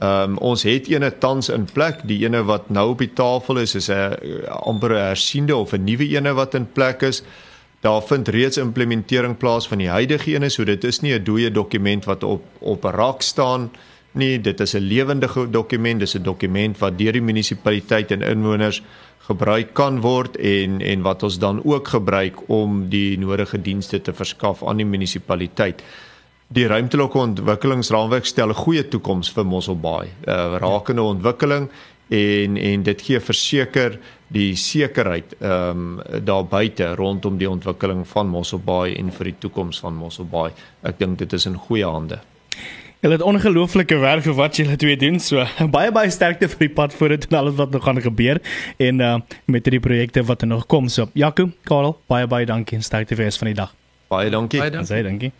Um, 0.00 0.38
ons 0.40 0.62
het 0.64 0.88
ene 0.88 1.10
tans 1.20 1.50
in 1.52 1.66
plek, 1.68 2.00
die 2.08 2.24
ene 2.24 2.40
wat 2.48 2.70
nou 2.70 2.92
op 2.94 3.04
die 3.04 3.12
tafel 3.12 3.60
is 3.60 3.74
is 3.74 3.90
'n 3.90 4.16
amper 4.64 4.96
'n 4.96 5.08
hersiende 5.12 5.56
of 5.56 5.74
'n 5.74 5.84
nuwe 5.84 6.08
ene 6.08 6.32
wat 6.32 6.54
in 6.54 6.66
plek 6.72 7.02
is. 7.02 7.22
Daar 7.82 8.02
vind 8.02 8.28
reeds 8.28 8.56
implementering 8.56 9.36
plaas 9.36 9.68
van 9.68 9.78
die 9.78 9.90
huidige 9.90 10.32
ene, 10.34 10.48
so 10.48 10.64
dit 10.64 10.84
is 10.84 11.02
nie 11.02 11.12
'n 11.12 11.24
dooie 11.24 11.50
dokument 11.50 12.04
wat 12.06 12.24
op 12.24 12.42
op 12.60 12.84
'n 12.84 12.96
rak 12.96 13.22
staan 13.22 13.70
nie. 14.12 14.40
Dit 14.40 14.60
is 14.60 14.74
'n 14.74 14.88
lewendige 14.88 15.50
dokument, 15.50 16.00
dis 16.00 16.16
'n 16.16 16.22
dokument 16.22 16.78
wat 16.78 16.98
deur 16.98 17.12
die 17.12 17.22
munisipaliteit 17.22 18.10
en 18.10 18.22
inwoners 18.22 18.82
gebruik 19.30 19.74
kan 19.78 20.00
word 20.04 20.36
en 20.36 20.80
en 20.82 21.02
wat 21.06 21.22
ons 21.26 21.38
dan 21.38 21.62
ook 21.64 21.88
gebruik 21.94 22.42
om 22.50 22.86
die 22.92 23.18
nodige 23.18 23.60
dienste 23.62 24.00
te 24.02 24.14
verskaf 24.16 24.64
aan 24.66 24.82
die 24.82 24.88
munisipaliteit. 24.88 25.84
Die 26.50 26.66
ruimtelike 26.66 27.18
ontwikkelingsraamwerk 27.18 28.26
stel 28.26 28.50
'n 28.50 28.62
goeie 28.64 28.88
toekoms 28.88 29.30
vir 29.30 29.46
Mossel 29.46 29.76
Bay. 29.76 30.10
Uh, 30.26 30.58
rakende 30.58 31.02
ontwikkeling 31.02 31.68
en 32.08 32.56
en 32.56 32.82
dit 32.82 33.02
gee 33.02 33.20
verseker 33.20 33.98
die 34.28 34.56
sekerheid 34.56 35.34
ehm 35.38 35.98
um, 35.98 36.24
daar 36.24 36.44
buite 36.44 36.94
rondom 36.94 37.38
die 37.38 37.50
ontwikkeling 37.50 38.06
van 38.08 38.26
Mossel 38.26 38.58
Bay 38.58 38.94
en 38.94 39.12
vir 39.12 39.24
die 39.24 39.38
toekoms 39.38 39.80
van 39.80 39.94
Mossel 39.94 40.24
Bay. 40.24 40.50
Ek 40.82 40.98
dink 40.98 41.18
dit 41.18 41.32
is 41.32 41.46
in 41.46 41.54
goeie 41.54 41.86
hande. 41.86 42.20
Julle 43.00 43.16
het 43.16 43.22
ongelooflike 43.24 43.96
werk 43.96 44.26
vir 44.26 44.34
wat 44.36 44.58
julle 44.60 44.76
twee 44.76 44.96
doen. 45.00 45.16
So 45.24 45.40
baie 45.76 45.88
baie 45.92 46.10
sterkte 46.12 46.50
vir 46.52 46.66
die 46.66 46.72
pad 46.76 46.92
vorentoe 46.92 47.30
en 47.32 47.38
alles 47.38 47.56
wat 47.56 47.72
nog 47.72 47.84
gaan 47.88 48.00
gebeur 48.04 48.42
en 48.76 49.00
uh 49.00 49.16
met 49.48 49.64
hierdie 49.64 49.80
projekte 49.80 50.24
wat 50.28 50.44
er 50.44 50.52
nog 50.52 50.66
kom. 50.66 50.88
So 50.88 51.08
Jaco, 51.16 51.48
Karel, 51.64 51.96
baie 52.12 52.28
baie 52.28 52.46
dankie 52.46 52.76
en 52.76 52.84
sterkte 52.84 53.16
vir 53.16 53.30
res 53.30 53.40
van 53.40 53.54
die 53.54 53.56
dag. 53.56 53.72
Baie 54.12 54.30
dankie. 54.30 54.60
Baie 54.60 54.70
dankie. 54.70 54.92
Baie 54.92 55.08
dankie. 55.08 55.32